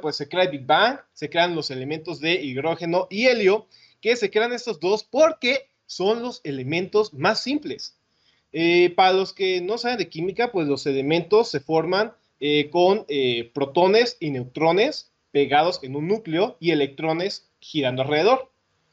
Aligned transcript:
pues 0.00 0.16
se 0.16 0.28
crea 0.28 0.44
el 0.44 0.50
Big 0.50 0.66
Bang, 0.66 0.98
se 1.12 1.28
crean 1.30 1.54
los 1.54 1.70
elementos 1.70 2.20
de 2.20 2.34
hidrógeno 2.34 3.06
y 3.10 3.26
helio, 3.26 3.66
que 4.00 4.16
se 4.16 4.30
crean 4.30 4.52
estos 4.52 4.80
dos 4.80 5.04
porque 5.04 5.68
son 5.86 6.22
los 6.22 6.40
elementos 6.44 7.12
más 7.12 7.42
simples. 7.42 7.96
Eh, 8.52 8.92
para 8.96 9.12
los 9.12 9.32
que 9.32 9.60
no 9.60 9.78
saben 9.78 9.98
de 9.98 10.08
química, 10.08 10.50
pues 10.50 10.66
los 10.66 10.86
elementos 10.86 11.50
se 11.50 11.60
forman 11.60 12.12
eh, 12.40 12.70
con 12.70 13.04
eh, 13.08 13.50
protones 13.54 14.16
y 14.20 14.30
neutrones 14.30 15.12
pegados 15.30 15.80
en 15.82 15.94
un 15.94 16.08
núcleo 16.08 16.56
y 16.58 16.70
electrones 16.70 17.48
girando 17.60 18.02
alrededor. 18.02 18.50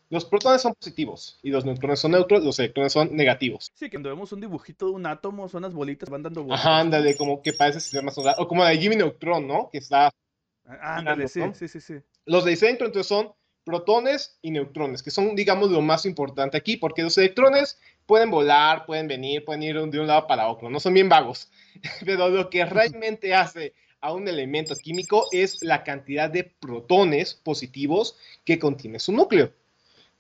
Los 0.10 0.24
protones 0.24 0.62
son 0.62 0.74
positivos 0.74 1.38
y 1.44 1.50
los 1.50 1.66
neutrones 1.66 2.00
son 2.00 2.12
neutros, 2.12 2.44
los 2.44 2.58
electrones 2.60 2.94
son 2.94 3.16
negativos. 3.16 3.72
Sí, 3.74 3.90
cuando 3.90 4.10
vemos 4.10 4.32
un 4.32 4.40
dibujito 4.40 4.86
de 4.86 4.92
un 4.94 5.06
átomo, 5.06 5.50
son 5.50 5.64
las 5.64 5.74
bolitas, 5.74 6.10
van 6.10 6.24
dando 6.24 6.44
vueltas. 6.44 6.66
Ajá, 6.66 6.80
ándale, 6.80 7.18
como 7.18 7.42
que 7.42 7.52
parece 7.52 7.82
sistema 7.82 8.12
solar, 8.12 8.36
o 8.38 8.48
como 8.48 8.64
la 8.64 8.70
de 8.70 8.78
Jimmy 8.78 8.96
Neutron, 8.96 9.46
¿no? 9.46 9.70
Que 9.70 9.80
está... 9.80 10.10
Ah, 10.66 10.98
ándale, 10.98 11.28
sí, 11.28 11.42
sí, 11.54 11.68
sí, 11.68 11.82
sí. 11.82 11.96
Los 12.26 12.46
de 12.46 12.56
centro, 12.56 12.88
entonces, 12.88 13.08
son 13.08 13.34
protones 13.66 14.40
y 14.42 14.52
neutrones, 14.52 15.04
que 15.04 15.12
son, 15.12 15.36
digamos, 15.36 15.70
lo 15.72 15.82
más 15.82 16.06
importante 16.06 16.56
aquí, 16.56 16.78
porque 16.78 17.04
los 17.04 17.18
electrones 17.18 17.78
pueden 18.06 18.32
volar, 18.32 18.86
pueden 18.86 19.10
venir, 19.10 19.44
pueden 19.44 19.62
ir 19.62 19.76
de 19.76 20.00
un 20.00 20.08
lado 20.08 20.26
para 20.26 20.48
otro, 20.48 20.70
no 20.70 20.80
son 20.80 20.94
bien 20.94 21.10
vagos, 21.10 21.52
pero 22.06 22.30
lo 22.30 22.50
que 22.50 22.66
realmente 22.66 23.36
hace 23.36 23.74
a 24.00 24.14
un 24.14 24.26
elemento 24.28 24.74
químico 24.76 25.26
es 25.34 25.62
la 25.64 25.84
cantidad 25.84 26.30
de 26.30 26.46
protones 26.46 27.34
positivos 27.34 28.18
que 28.46 28.58
contiene 28.58 29.00
su 29.00 29.12
núcleo. 29.12 29.52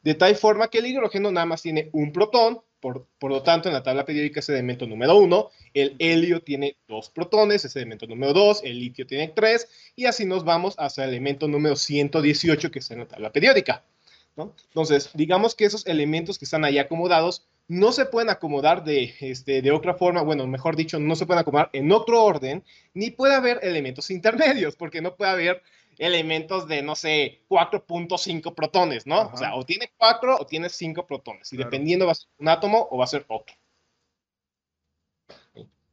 De 0.07 0.15
tal 0.15 0.37
forma 0.37 0.69
que 0.69 0.77
el 0.77 0.85
hidrógeno 0.85 1.33
nada 1.33 1.45
más 1.45 1.61
tiene 1.61 1.89
un 1.91 2.13
protón, 2.13 2.61
por, 2.79 3.07
por, 3.19 3.29
lo 3.29 3.43
tanto, 3.43 3.67
en 3.67 3.73
la 3.73 3.83
tabla 3.83 4.05
periódica 4.05 4.39
es 4.39 4.47
el 4.47 4.55
elemento 4.55 4.87
número 4.87 5.17
uno, 5.17 5.49
el 5.73 5.97
helio 5.99 6.41
tiene 6.41 6.77
dos 6.87 7.09
protones, 7.09 7.65
es 7.65 7.75
el 7.75 7.81
elemento 7.81 8.07
número 8.07 8.31
dos, 8.31 8.61
el 8.63 8.79
litio 8.79 9.05
tiene 9.05 9.27
tres, 9.27 9.67
y 9.97 10.05
así 10.05 10.23
nos 10.23 10.45
vamos 10.45 10.75
hasta 10.77 11.03
el 11.03 11.09
elemento 11.09 11.49
número 11.49 11.75
118 11.75 12.71
que 12.71 12.79
está 12.79 12.93
en 12.93 13.01
la 13.01 13.07
tabla 13.09 13.33
periódica. 13.33 13.83
Entonces, 14.37 15.09
digamos 15.13 15.55
que 15.55 15.65
esos 15.65 15.85
elementos 15.85 16.39
que 16.39 16.45
están 16.45 16.63
ahí 16.63 16.77
acomodados 16.77 17.45
no 17.67 17.91
se 17.91 18.05
pueden 18.05 18.29
acomodar 18.29 18.85
de, 18.85 19.13
este, 19.19 19.61
de 19.61 19.71
otra 19.71 19.95
forma, 19.95 20.21
bueno, 20.21 20.47
mejor 20.47 20.77
dicho, 20.77 20.99
no 20.99 21.17
se 21.17 21.25
pueden 21.25 21.41
acomodar 21.41 21.69
en 21.73 21.91
otro 21.91 22.23
orden, 22.23 22.63
ni 22.93 23.11
puede 23.11 23.35
haber 23.35 23.59
elementos 23.61 24.09
intermedios, 24.09 24.77
porque 24.77 25.01
no 25.01 25.17
puede 25.17 25.31
haber 25.31 25.63
elementos 25.97 26.67
de, 26.67 26.81
no 26.81 26.95
sé, 26.95 27.41
4.5 27.49 28.53
protones, 28.53 29.07
¿no? 29.07 29.29
O 29.33 29.37
sea, 29.37 29.55
o 29.55 29.65
tiene 29.65 29.91
4 29.97 30.37
o 30.39 30.45
tiene 30.45 30.69
5 30.69 31.05
protones. 31.07 31.51
Y 31.53 31.57
dependiendo 31.57 32.05
va 32.05 32.11
a 32.11 32.15
ser 32.15 32.29
un 32.37 32.49
átomo 32.49 32.87
o 32.91 32.97
va 32.97 33.05
a 33.05 33.07
ser 33.07 33.25
otro. 33.27 33.55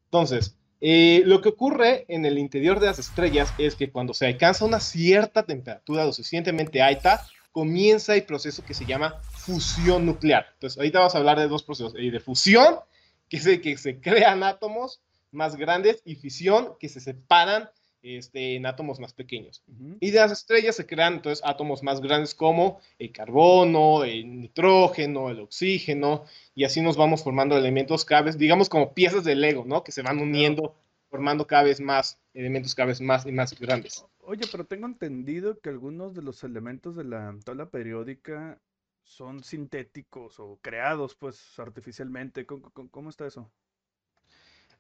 Entonces, 0.07 0.57
eh, 0.81 1.23
lo 1.25 1.41
que 1.41 1.49
ocurre 1.49 2.05
en 2.09 2.25
el 2.25 2.39
interior 2.39 2.79
de 2.79 2.87
las 2.87 2.99
estrellas 2.99 3.53
es 3.59 3.75
que 3.75 3.91
cuando 3.91 4.15
se 4.15 4.27
alcanza 4.27 4.65
una 4.65 4.81
cierta 4.81 5.45
temperatura 5.45 6.05
lo 6.05 6.13
suficientemente 6.13 6.83
alta, 6.83 7.27
comienza 7.53 8.15
el 8.15 8.25
proceso 8.25 8.65
que 8.65 8.75
se 8.75 8.85
llama 8.85 9.21
fusión 9.33 10.05
nuclear. 10.05 10.47
Entonces, 10.55 10.77
ahorita 10.77 10.99
vamos 10.99 11.15
a 11.15 11.19
hablar 11.19 11.39
de 11.39 11.49
dos 11.49 11.63
procesos, 11.63 11.95
de 11.95 12.21
fusión, 12.21 12.81
que 13.29 13.39
es 13.39 13.47
el 13.47 13.61
que 13.61 13.77
se 13.79 14.01
crean 14.01 14.43
átomos 14.43 15.01
más 15.31 15.57
grandes, 15.57 16.03
y 16.05 16.17
fisión, 16.17 16.75
que 16.79 16.89
se 16.89 17.01
separan 17.01 17.71
este, 18.05 18.57
en 18.57 18.67
átomos 18.67 19.01
más 19.01 19.15
pequeños. 19.15 19.65
Y 19.99 20.11
de 20.11 20.19
las 20.19 20.31
estrellas 20.31 20.77
se 20.77 20.87
crean 20.87 21.15
entonces 21.15 21.43
átomos 21.45 21.83
más 21.83 22.03
grandes 22.03 22.35
como 22.35 22.79
el 22.99 23.11
carbono, 23.11 24.05
el 24.05 24.41
nitrógeno, 24.41 25.31
el 25.31 25.41
oxígeno, 25.41 26.27
y 26.55 26.65
así 26.65 26.83
nos 26.83 26.99
vamos 26.99 27.25
formando 27.25 27.57
elementos 27.57 28.05
cada 28.05 28.23
vez, 28.23 28.37
digamos 28.37 28.69
como 28.69 28.93
piezas 28.93 29.25
de 29.25 29.35
Lego, 29.35 29.65
¿no? 29.65 29.83
Que 29.83 29.91
se 29.91 30.03
van 30.03 30.19
uniendo, 30.19 30.77
formando 31.09 31.47
cada 31.47 31.63
vez 31.63 31.81
más 31.81 32.19
elementos 32.35 32.75
cada 32.75 32.89
vez 32.89 33.01
más 33.01 33.25
y 33.25 33.33
más 33.33 33.59
grandes. 33.59 34.05
Oye, 34.19 34.45
pero 34.53 34.67
tengo 34.67 34.87
entendido 34.87 35.59
que 35.61 35.71
algunos 35.71 36.15
de 36.15 36.23
los 36.23 36.45
elementos 36.45 36.97
de 36.97 37.05
la 37.05 37.35
tabla 37.45 37.71
periódica 37.71 38.61
son 39.03 39.45
sintéticos 39.45 40.41
o 40.41 40.59
creados 40.61 41.15
pues 41.15 41.59
artificialmente. 41.59 42.45
cómo 42.47 43.09
está 43.11 43.27
eso? 43.27 43.51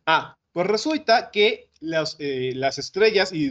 Ah, 0.06 0.36
pues 0.52 0.66
resulta 0.66 1.30
que 1.30 1.68
eh, 2.18 2.52
las 2.54 2.78
estrellas 2.78 3.32
y, 3.32 3.50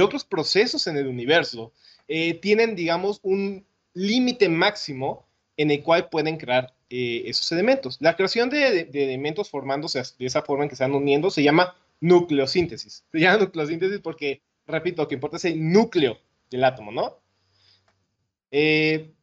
otros 0.00 0.24
procesos 0.24 0.86
en 0.86 0.96
el 0.96 1.06
universo 1.06 1.72
eh, 2.08 2.34
tienen, 2.34 2.74
digamos, 2.76 3.20
un 3.22 3.66
límite 3.94 4.48
máximo 4.48 5.26
en 5.56 5.70
el 5.70 5.82
cual 5.82 6.08
pueden 6.08 6.38
crear 6.38 6.74
eh, 6.88 7.24
esos 7.26 7.50
elementos. 7.52 7.98
La 8.00 8.16
creación 8.16 8.48
de, 8.50 8.88
elementos 8.92 9.50
formándose 9.50 10.02
de 10.18 10.26
esa 10.26 10.42
forma 10.42 10.64
en 10.64 10.70
que 10.70 10.76
se 10.76 10.84
están 10.84 10.94
uniendo 10.94 11.30
se 11.30 11.42
llama 11.42 11.76
nucleosíntesis. 12.00 13.04
Se 13.12 13.20
llama 13.20 13.38
nucleosíntesis 13.38 14.00
porque, 14.00 14.42
repito, 14.66 15.02
lo 15.02 15.08
que 15.08 15.14
importa 15.14 15.36
es 15.36 15.44
el 15.44 15.72
núcleo 15.72 16.18
del 16.50 16.64
átomo, 16.64 16.92
¿no? 16.92 17.18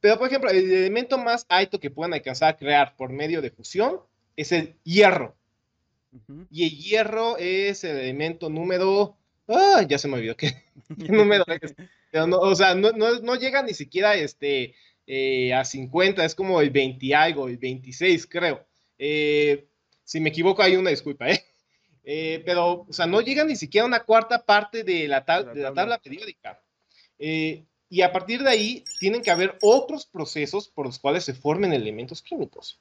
pero, 0.01 0.17
por 0.17 0.27
ejemplo, 0.27 0.49
el 0.49 0.71
elemento 0.71 1.19
más 1.19 1.45
alto 1.49 1.79
que 1.79 1.91
pueden 1.91 2.15
alcanzar 2.15 2.49
a 2.49 2.57
crear 2.57 2.95
por 2.95 3.11
medio 3.11 3.43
de 3.43 3.51
fusión 3.51 3.99
es 4.35 4.51
el 4.51 4.75
hierro. 4.83 5.35
Y 6.49 6.63
el 6.63 6.71
hierro 6.71 7.37
es 7.37 7.83
el 7.83 7.97
elemento 7.97 8.49
número. 8.49 9.17
Ah, 9.47 9.85
ya 9.87 9.97
se 9.97 10.07
me 10.07 10.15
olvidó 10.15 10.35
qué, 10.35 10.63
número 10.97 11.45
es. 11.47 11.75
o 12.13 12.55
sea, 12.55 12.75
no, 12.75 12.91
no, 12.91 13.19
no, 13.19 13.35
llega 13.35 13.63
ni 13.63 13.73
siquiera 13.73 14.15
este, 14.15 14.75
eh, 15.11 15.53
a 15.53 15.65
50, 15.65 16.23
es 16.23 16.35
como 16.35 16.61
el 16.61 16.69
20 16.69 17.15
algo, 17.15 17.47
el 17.47 17.57
26, 17.57 18.27
creo. 18.27 18.63
Eh, 18.97 19.67
si 20.03 20.19
me 20.19 20.29
equivoco, 20.29 20.61
hay 20.61 20.75
una 20.75 20.91
disculpa, 20.91 21.29
¿eh? 21.29 21.43
¿eh? 22.03 22.43
pero, 22.45 22.85
o 22.87 22.93
sea, 22.93 23.07
no 23.07 23.21
llega 23.21 23.43
ni 23.43 23.55
siquiera 23.55 23.85
a 23.85 23.87
una 23.87 24.03
cuarta 24.03 24.45
parte 24.45 24.83
de 24.83 25.07
la, 25.07 25.21
de 25.21 25.61
la 25.61 25.73
tabla 25.73 25.99
periódica. 25.99 26.61
y 27.17 28.01
a 28.01 28.11
partir 28.11 28.43
de 28.43 28.51
ahí, 28.51 28.83
tienen 28.99 29.23
que 29.23 29.31
haber 29.31 29.57
otros 29.61 30.05
procesos 30.05 30.67
por 30.69 30.85
los 30.85 30.99
cuales 30.99 31.23
se 31.23 31.33
formen 31.33 31.73
elementos 31.73 32.21
químicos. 32.21 32.79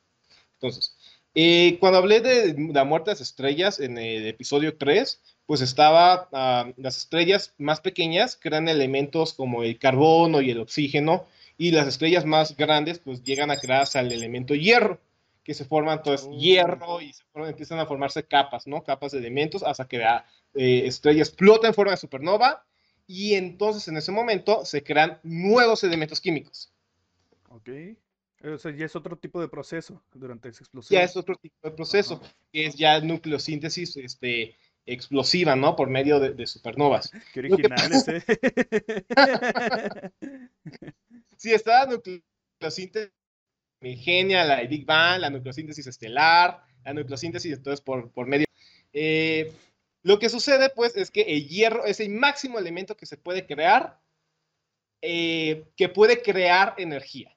Entonces, 0.61 0.98
eh, 1.41 1.79
cuando 1.79 1.99
hablé 1.99 2.21
de 2.21 2.73
la 2.73 2.83
muerte 2.83 3.11
de 3.11 3.15
las 3.15 3.21
estrellas 3.21 3.79
en 3.79 3.97
el 3.97 4.27
episodio 4.27 4.77
3, 4.77 5.21
pues 5.47 5.61
estaba 5.61 6.29
ah, 6.33 6.73
las 6.77 6.97
estrellas 6.97 7.55
más 7.59 7.81
pequeñas 7.81 8.37
crean 8.37 8.69
elementos 8.69 9.35
como 9.35 9.63
el 9.63 9.79
carbono 9.79 10.41
y 10.41 10.51
el 10.51 10.59
oxígeno, 10.59 11.29
y 11.57 11.71
las 11.71 11.87
estrellas 11.87 12.25
más 12.25 12.57
grandes 12.57 12.99
pues 12.99 13.23
llegan 13.23 13.53
a 13.53 13.57
crear 13.57 13.87
el 13.95 14.11
elemento 14.11 14.57
hierro, 14.57 14.99
que 15.45 15.55
se 15.55 15.65
forman 15.65 15.99
entonces 15.99 16.27
oh. 16.29 16.37
hierro 16.37 17.01
y 17.01 17.13
se 17.13 17.23
empiezan 17.37 17.79
a 17.79 17.87
formarse 17.87 18.25
capas, 18.25 18.67
¿no? 18.67 18.83
Capas 18.83 19.13
de 19.13 19.19
elementos 19.19 19.63
hasta 19.63 19.87
que 19.87 19.99
la 19.99 20.27
eh, 20.55 20.83
estrella 20.87 21.23
explota 21.23 21.69
en 21.69 21.75
forma 21.75 21.93
de 21.93 21.99
supernova 21.99 22.65
y 23.07 23.35
entonces 23.35 23.87
en 23.87 23.97
ese 23.97 24.11
momento 24.11 24.65
se 24.65 24.83
crean 24.83 25.21
nuevos 25.23 25.85
elementos 25.85 26.21
químicos. 26.21 26.73
Ok. 27.51 27.69
O 28.45 28.59
sea, 28.59 28.71
ya 28.73 28.87
es 28.87 28.95
otro 28.95 29.17
tipo 29.19 29.41
de 29.41 29.49
proceso 29.49 30.03
durante 30.15 30.49
esa 30.49 30.63
explosión. 30.63 31.01
Ya 31.01 31.05
es 31.05 31.17
otro 31.17 31.37
tipo 31.37 31.57
de 31.63 31.71
proceso, 31.73 32.21
que 32.53 32.67
es 32.67 32.77
ya 32.77 33.01
nucleosíntesis 33.01 33.97
este, 33.97 34.57
explosiva, 34.87 35.57
¿no? 35.57 35.75
Por 35.75 35.91
medio 35.91 36.21
de, 36.21 36.47
supernovas. 36.47 37.11
Qué 37.35 37.41
originales, 37.41 38.07
¿eh? 38.09 38.23
sí, 41.37 41.53
está 41.53 41.85
la 41.85 41.93
nucleosíntesis 41.97 43.13
genial, 43.81 44.49
la 44.49 44.63
Big 44.63 44.85
Bang, 44.85 45.21
la 45.21 45.31
nucleosíntesis 45.31 45.87
estelar, 45.87 46.63
la 46.85 46.95
nucleosíntesis, 46.95 47.53
entonces, 47.53 47.81
por, 47.81 48.11
por 48.11 48.27
medio... 48.27 48.47
Eh, 48.93 49.53
lo 50.03 50.19
que 50.19 50.29
sucede, 50.29 50.71
pues, 50.71 50.97
es 50.97 51.11
que 51.11 51.23
el 51.23 51.49
hierro 51.49 51.85
es 51.85 52.01
el 52.01 52.11
máximo 52.11 52.59
elemento 52.59 52.97
que 52.97 53.07
se 53.07 53.17
puede 53.17 53.47
crear, 53.47 54.01
eh, 55.03 55.65
que 55.77 55.89
puede 55.89 56.23
crear 56.23 56.75
energía. 56.79 57.37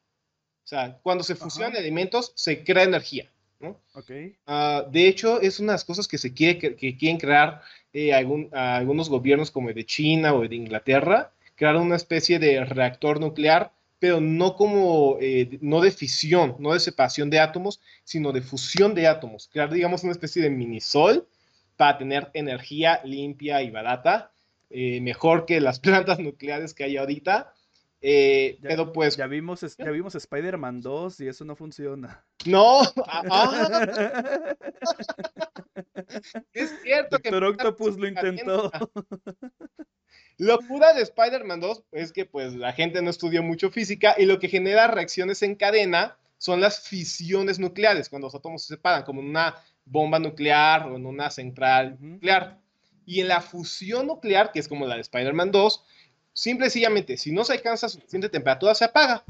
O 0.72 0.74
sea, 0.74 0.98
cuando 1.04 1.22
se 1.22 1.36
fusionan 1.36 1.76
elementos, 1.76 2.32
se 2.34 2.64
crea 2.64 2.86
energía. 2.86 3.30
¿no? 3.60 3.78
Okay. 3.94 4.38
Ah, 4.48 4.86
de 4.90 5.10
hecho, 5.10 5.42
es 5.42 5.60
unas 5.60 5.84
cosas 5.84 6.08
que 6.08 6.18
se 6.18 6.34
quiere, 6.34 6.78
que, 6.78 6.98
quieren 6.98 7.18
crear 7.18 7.62
eh, 7.92 8.14
algunos 8.14 9.10
gobiernos 9.10 9.52
como 9.52 9.68
el 9.68 9.76
de 9.76 9.86
China 9.86 10.34
o 10.34 10.44
el 10.44 10.50
de 10.50 10.56
Inglaterra, 10.56 11.34
crear 11.58 11.76
una 11.76 11.98
especie 11.98 12.40
de 12.40 12.64
reactor 12.64 13.20
nuclear, 13.20 13.74
pero 14.00 14.22
no 14.22 14.56
como, 14.56 15.18
eh, 15.20 15.60
no 15.60 15.82
de 15.82 15.92
fisión, 15.92 16.56
no 16.60 16.72
de 16.72 16.80
separación 16.80 17.30
de 17.30 17.42
átomos, 17.42 17.82
sino 18.06 18.32
de 18.32 18.42
fusión 18.42 18.96
de 18.96 19.08
átomos. 19.08 19.50
Crear, 19.52 19.70
digamos, 19.74 20.04
una 20.04 20.14
especie 20.14 20.42
de 20.42 20.52
minisol 20.52 21.28
para 21.76 21.98
tener 21.98 22.32
energía 22.34 23.02
limpia 23.04 23.62
y 23.62 23.72
barata, 23.72 24.32
eh, 24.70 25.02
mejor 25.02 25.46
que 25.46 25.60
las 25.60 25.80
plantas 25.82 26.20
nucleares 26.20 26.74
que 26.74 26.86
hay 26.86 26.96
ahorita, 26.96 27.54
eh, 28.02 28.58
pero 28.62 28.92
pues. 28.92 29.16
Ya 29.16 29.28
vimos, 29.28 29.62
ya 29.78 29.92
vimos 29.92 30.16
Spider-Man 30.16 30.82
2 30.82 31.22
y 31.22 31.28
eso 31.28 31.46
no 31.46 31.56
funciona. 31.56 32.26
No, 32.44 32.82
ah, 33.06 33.86
es 36.54 36.74
cierto 36.82 37.20
que. 37.20 37.30
Doctor 37.30 37.44
Octopus 37.52 37.98
lo 37.98 38.08
intentó. 38.08 38.72
Locura 40.40 40.94
de 40.96 41.04
Spider-Man 41.04 41.60
2 41.60 41.84
es 41.92 42.12
que 42.12 42.26
pues 42.26 42.56
la 42.56 42.74
gente 42.74 43.00
no 43.04 43.12
estudió 43.12 43.44
mucho 43.44 43.70
física 43.70 44.16
y 44.18 44.26
lo 44.26 44.40
que 44.40 44.50
genera 44.50 44.88
reacciones 44.88 45.44
en 45.44 45.54
cadena 45.54 46.18
son 46.40 46.60
las 46.60 46.88
fisiones 46.88 47.60
nucleares, 47.60 48.10
cuando 48.10 48.26
los 48.26 48.34
átomos 48.34 48.64
se 48.64 48.74
separan, 48.74 49.04
como 49.04 49.22
en 49.22 49.30
una 49.30 49.56
bomba 49.86 50.18
nuclear 50.18 50.88
o 50.88 50.96
en 50.96 51.06
una 51.06 51.30
central 51.30 51.98
nuclear. 52.00 52.60
Y 53.06 53.22
en 53.22 53.28
la 53.28 53.42
fusión 53.42 54.08
nuclear, 54.08 54.52
que 54.52 54.60
es 54.60 54.68
como 54.68 54.88
la 54.88 54.96
de 54.96 55.02
Spider-Man 55.02 55.52
2, 55.52 55.86
simple 56.34 56.68
y 56.68 56.70
sencillamente, 56.70 57.18
si 57.18 57.32
no 57.32 57.44
se 57.44 57.54
alcanza 57.54 57.90
suficiente 57.90 58.30
temperatura, 58.30 58.76
se 58.76 58.86
apaga. 58.86 59.24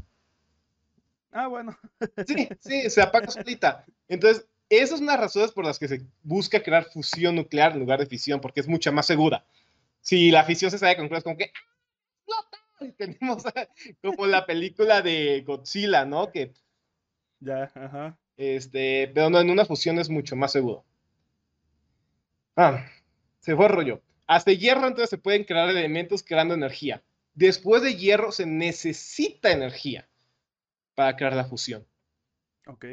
Ah, 1.32 1.48
bueno. 1.48 1.78
Sí, 2.28 2.50
sí, 2.60 2.90
se 2.90 3.02
apaga 3.02 3.30
solita. 3.30 3.86
Entonces, 4.08 4.46
esas 4.70 5.00
son 5.00 5.08
las 5.08 5.20
razones 5.20 5.52
por 5.52 5.66
las 5.66 5.80
que 5.80 5.88
se 5.88 6.02
busca 6.24 6.62
crear 6.62 6.86
fusión 6.86 7.36
nuclear 7.36 7.74
en 7.74 7.80
lugar 7.80 8.00
de 8.00 8.06
fisión, 8.06 8.40
porque 8.42 8.60
es 8.60 8.68
mucha 8.68 8.92
más 8.92 9.06
segura. 9.06 9.46
Si 10.02 10.32
la 10.32 10.44
fisión 10.44 10.72
se 10.72 10.78
sale 10.78 10.98
con 10.98 11.08
cosas 11.08 11.24
como 11.24 11.38
que 11.38 11.52
y 12.82 12.92
tenemos 12.94 13.44
como 14.02 14.26
la 14.26 14.46
película 14.46 15.02
de 15.02 15.44
Godzilla, 15.46 16.06
¿no? 16.06 16.32
Que 16.32 16.54
ya, 17.40 17.72
ajá. 17.76 18.18
Este, 18.38 19.12
pero 19.14 19.30
no, 19.30 19.40
en 19.40 19.50
una 19.50 19.66
fusión 19.66 20.00
es 20.00 20.10
mucho 20.10 20.36
más 20.36 20.52
seguro. 20.52 20.84
Ah, 22.56 22.86
se 23.40 23.56
fue 23.56 23.66
el 23.66 23.72
rollo. 23.72 24.02
Hasta 24.32 24.54
hierro 24.54 24.88
entonces 24.88 25.10
se 25.10 25.18
pueden 25.18 25.44
crear 25.44 25.70
elementos 25.70 26.24
creando 26.24 26.54
energía. 26.54 27.04
Después 27.34 27.84
de 27.84 27.96
hierro 27.96 28.32
se 28.32 28.46
necesita 28.46 29.52
energía 29.52 30.08
para 30.96 31.18
crear 31.18 31.36
la 31.36 31.44
fusión. 31.44 31.86
Ok. 32.66 32.86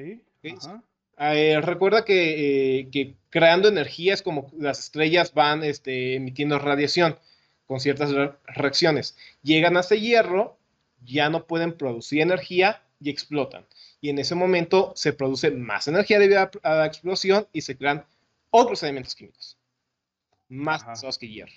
Eh, 1.20 1.60
recuerda 1.62 2.04
que, 2.04 2.80
eh, 2.80 2.88
que, 2.90 3.14
creando 3.30 3.68
energía 3.68 4.14
es 4.14 4.22
como 4.22 4.50
las 4.58 4.80
estrellas 4.80 5.32
van 5.32 5.62
este, 5.62 6.16
emitiendo 6.16 6.58
radiación 6.58 7.16
con 7.66 7.78
ciertas 7.78 8.10
reacciones. 8.44 9.16
Llegan 9.40 9.76
a 9.76 9.80
ese 9.80 10.00
hierro, 10.00 10.58
ya 11.04 11.30
no 11.30 11.46
pueden 11.46 11.72
producir 11.72 12.20
energía 12.20 12.82
y 12.98 13.10
explotan. 13.10 13.64
Y 14.00 14.10
en 14.10 14.18
ese 14.18 14.34
momento 14.34 14.92
se 14.96 15.12
produce 15.12 15.52
más 15.52 15.86
energía 15.86 16.18
debido 16.18 16.50
a, 16.64 16.74
la 16.74 16.86
explosión 16.86 17.46
y 17.52 17.60
se 17.60 17.76
crean 17.76 18.04
otros 18.50 18.82
elementos 18.82 19.14
químicos. 19.14 19.56
Más 20.48 20.84
pesados 20.84 21.18
que 21.18 21.28
hierro. 21.28 21.52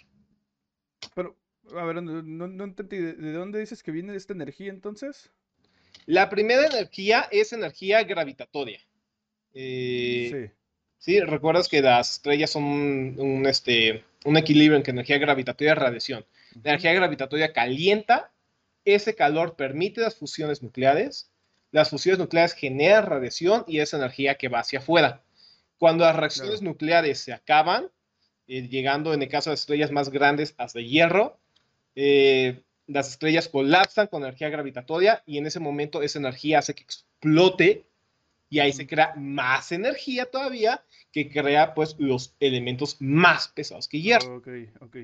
Pero, 1.16 1.38
a 1.76 1.86
ver, 1.86 2.02
no, 2.04 2.64
entendí. 2.64 2.98
¿De 2.98 3.34
dónde 3.34 3.60
dices 3.60 3.84
que 3.84 3.92
viene 3.92 4.16
esta 4.16 4.34
energía 4.34 4.70
entonces? 4.72 5.32
La 6.06 6.30
primera 6.30 6.66
energía 6.66 7.28
es 7.32 7.54
energía 7.54 8.04
gravitatoria. 8.04 8.80
Eh, 9.54 10.50
sí. 10.50 10.62
Sí, 11.02 11.20
recuerdas 11.20 11.68
que 11.68 11.82
las 11.82 12.12
estrellas 12.12 12.52
son 12.52 12.64
un, 12.64 13.48
este, 13.48 14.06
un 14.24 14.38
equilibrio 14.38 14.78
entre 14.78 14.92
energía 14.92 15.18
gravitatoria 15.18 15.72
y 15.72 15.76
radiación. 15.76 16.26
La 16.64 16.74
energía 16.74 16.94
gravitatoria 16.94 17.54
calienta, 17.54 18.32
ese 18.86 19.16
calor 19.16 19.56
permite 19.56 20.02
las 20.02 20.16
fusiones 20.16 20.62
nucleares, 20.62 21.32
las 21.72 21.90
fusiones 21.90 22.20
nucleares 22.20 22.54
generan 22.54 23.08
radiación 23.08 23.64
y 23.68 23.80
esa 23.80 23.98
energía 23.98 24.36
que 24.36 24.48
va 24.48 24.60
hacia 24.60 24.78
afuera. 24.78 25.24
Cuando 25.80 26.06
las 26.06 26.16
reacciones 26.16 26.62
nucleares 26.62 27.18
se 27.18 27.34
acaban, 27.34 27.90
eh, 28.54 28.68
llegando 28.68 29.14
en 29.14 29.22
el 29.22 29.30
caso 29.30 29.50
de 29.50 29.54
estrellas 29.54 29.92
más 29.92 30.10
grandes 30.10 30.56
hasta 30.58 30.82
hierro, 30.82 31.40
eh, 31.96 32.62
las 32.86 33.08
estrellas 33.08 33.48
colapsan 33.48 34.08
con 34.08 34.24
energía 34.24 34.50
gravitatoria 34.50 35.24
y 35.26 35.38
en 35.38 35.46
ese 35.46 35.62
momento 35.62 36.02
esa 36.02 36.20
energía 36.20 36.60
hace 36.60 36.76
que 36.76 36.84
explote 36.84 37.86
y 38.50 38.60
ahí 38.60 38.74
se 38.74 38.88
crea 38.88 39.14
más 39.16 39.72
energía 39.72 40.26
todavía 40.26 40.84
que 41.14 41.30
crea 41.30 41.74
pues 41.74 41.96
los 41.98 42.36
elementos 42.42 42.98
más 43.00 43.48
pesados 43.48 43.88
que 43.88 44.02
hierro. 44.02 44.36
Ok, 44.36 44.50
ok. 44.82 44.98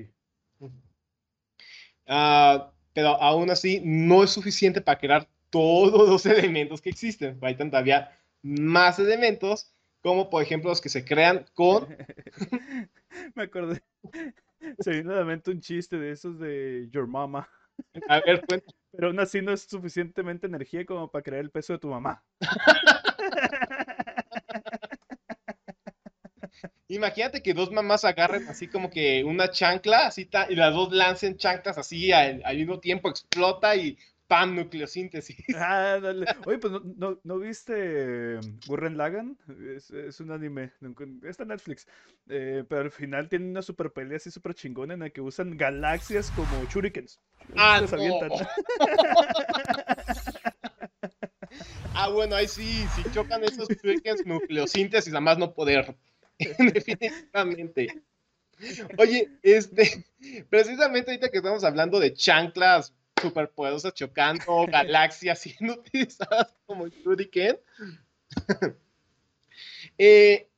Ah, 2.06 2.70
pero 2.92 3.20
aún 3.22 3.48
así 3.48 3.80
no 3.82 4.24
es 4.24 4.30
suficiente 4.30 4.82
para 4.82 4.98
crear 4.98 5.28
todos 5.48 6.06
los 6.06 6.26
elementos 6.26 6.82
que 6.82 6.90
existen. 6.90 7.38
Hay 7.40 7.54
todavía 7.56 8.14
más 8.42 8.98
elementos 8.98 9.72
como 10.08 10.30
por 10.30 10.42
ejemplo 10.42 10.70
los 10.70 10.80
que 10.80 10.88
se 10.88 11.04
crean 11.04 11.44
con... 11.52 11.86
Me 13.34 13.42
acordé. 13.42 13.82
Se 14.78 14.90
viene 14.90 15.04
nuevamente 15.04 15.50
un 15.50 15.60
chiste 15.60 15.98
de 15.98 16.12
esos 16.12 16.38
de 16.38 16.88
Your 16.90 17.06
Mama. 17.06 17.46
A 18.08 18.20
ver, 18.20 18.42
cuenta. 18.46 18.72
Pero 18.92 19.08
aún 19.08 19.20
así 19.20 19.42
no 19.42 19.52
es 19.52 19.64
suficientemente 19.64 20.46
energía 20.46 20.86
como 20.86 21.10
para 21.10 21.22
crear 21.22 21.42
el 21.42 21.50
peso 21.50 21.74
de 21.74 21.78
tu 21.78 21.88
mamá. 21.88 22.24
Imagínate 26.88 27.42
que 27.42 27.52
dos 27.52 27.70
mamás 27.70 28.06
agarren 28.06 28.48
así 28.48 28.66
como 28.66 28.88
que 28.88 29.24
una 29.24 29.50
chancla, 29.50 30.06
así 30.06 30.26
y 30.48 30.54
las 30.54 30.72
dos 30.72 30.90
lancen 30.90 31.36
chanclas 31.36 31.76
así 31.76 32.12
al, 32.12 32.42
mismo 32.56 32.80
tiempo, 32.80 33.10
explota 33.10 33.76
y 33.76 33.98
¡pam! 34.28 34.54
nucleosíntesis. 34.54 35.36
Ah, 35.56 35.98
dale. 36.00 36.26
Oye, 36.46 36.58
pues 36.58 36.72
no, 36.96 37.18
no, 37.22 37.38
viste 37.38 38.38
Gurren 38.66 38.96
Lagan, 38.96 39.36
es, 39.76 40.20
un 40.20 40.30
anime, 40.30 40.72
está 41.24 41.42
en 41.42 41.48
Netflix, 41.48 41.86
eh, 42.28 42.64
pero 42.68 42.82
al 42.82 42.90
final 42.90 43.28
tiene 43.28 43.46
una 43.50 43.62
super 43.62 43.92
pelea 43.92 44.18
así 44.18 44.30
super 44.30 44.54
chingona 44.54 44.94
en 44.94 45.00
la 45.00 45.10
que 45.10 45.20
usan 45.20 45.56
galaxias 45.56 46.30
como 46.30 46.64
shurikens. 46.66 47.18
Ah, 47.56 47.80
Ah, 51.94 52.08
bueno, 52.10 52.36
ahí 52.36 52.46
sí, 52.46 52.86
si 52.94 53.10
chocan 53.10 53.42
esos 53.42 53.68
shurikens, 53.68 54.24
nucleosíntesis, 54.24 55.12
además 55.12 55.38
no 55.38 55.52
poder. 55.52 55.96
Definitivamente. 56.38 57.88
Oye, 58.98 59.28
este, 59.42 60.04
precisamente 60.48 61.10
ahorita 61.10 61.28
que 61.30 61.38
estamos 61.38 61.64
hablando 61.64 61.98
de 61.98 62.12
chanclas 62.12 62.94
superpoderosas 63.20 63.94
chocando, 63.94 64.66
galaxias 64.70 65.38
siendo 65.42 65.74
utilizadas 65.74 66.54
como 66.66 66.88
shuriken, 66.88 67.58
eh, 69.98 70.48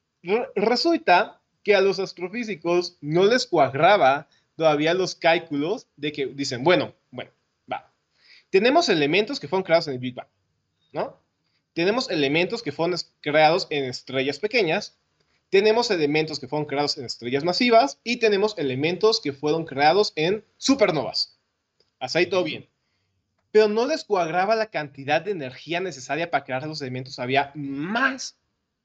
resulta 0.54 1.40
que 1.62 1.74
a 1.74 1.80
los 1.80 1.98
astrofísicos 1.98 2.96
no 3.00 3.24
les 3.24 3.46
cuadraba 3.46 4.28
todavía 4.56 4.94
los 4.94 5.14
cálculos 5.14 5.86
de 5.96 6.12
que 6.12 6.26
dicen, 6.26 6.64
bueno, 6.64 6.94
bueno, 7.10 7.30
va, 7.70 7.92
tenemos 8.50 8.88
elementos 8.88 9.40
que 9.40 9.48
fueron 9.48 9.64
creados 9.64 9.88
en 9.88 9.94
el 9.94 10.00
Big 10.00 10.14
Bang, 10.14 10.28
¿no? 10.92 11.20
Tenemos 11.72 12.10
elementos 12.10 12.62
que 12.62 12.72
fueron 12.72 12.98
creados 13.20 13.66
en 13.70 13.84
estrellas 13.84 14.38
pequeñas, 14.38 14.98
tenemos 15.50 15.90
elementos 15.90 16.38
que 16.38 16.48
fueron 16.48 16.66
creados 16.66 16.96
en 16.96 17.04
estrellas 17.04 17.44
masivas 17.44 17.98
y 18.04 18.18
tenemos 18.18 18.56
elementos 18.56 19.20
que 19.20 19.32
fueron 19.32 19.64
creados 19.64 20.12
en 20.16 20.44
supernovas. 20.56 21.39
Hasta 22.00 22.18
ahí 22.18 22.26
todo 22.26 22.42
bien. 22.42 22.68
Pero 23.52 23.68
no 23.68 23.86
les 23.86 24.04
cuadraba 24.04 24.56
la 24.56 24.70
cantidad 24.70 25.20
de 25.20 25.32
energía 25.32 25.80
necesaria 25.80 26.30
para 26.30 26.44
crear 26.44 26.66
los 26.66 26.80
elementos 26.82 27.18
había 27.18 27.52
más 27.54 28.36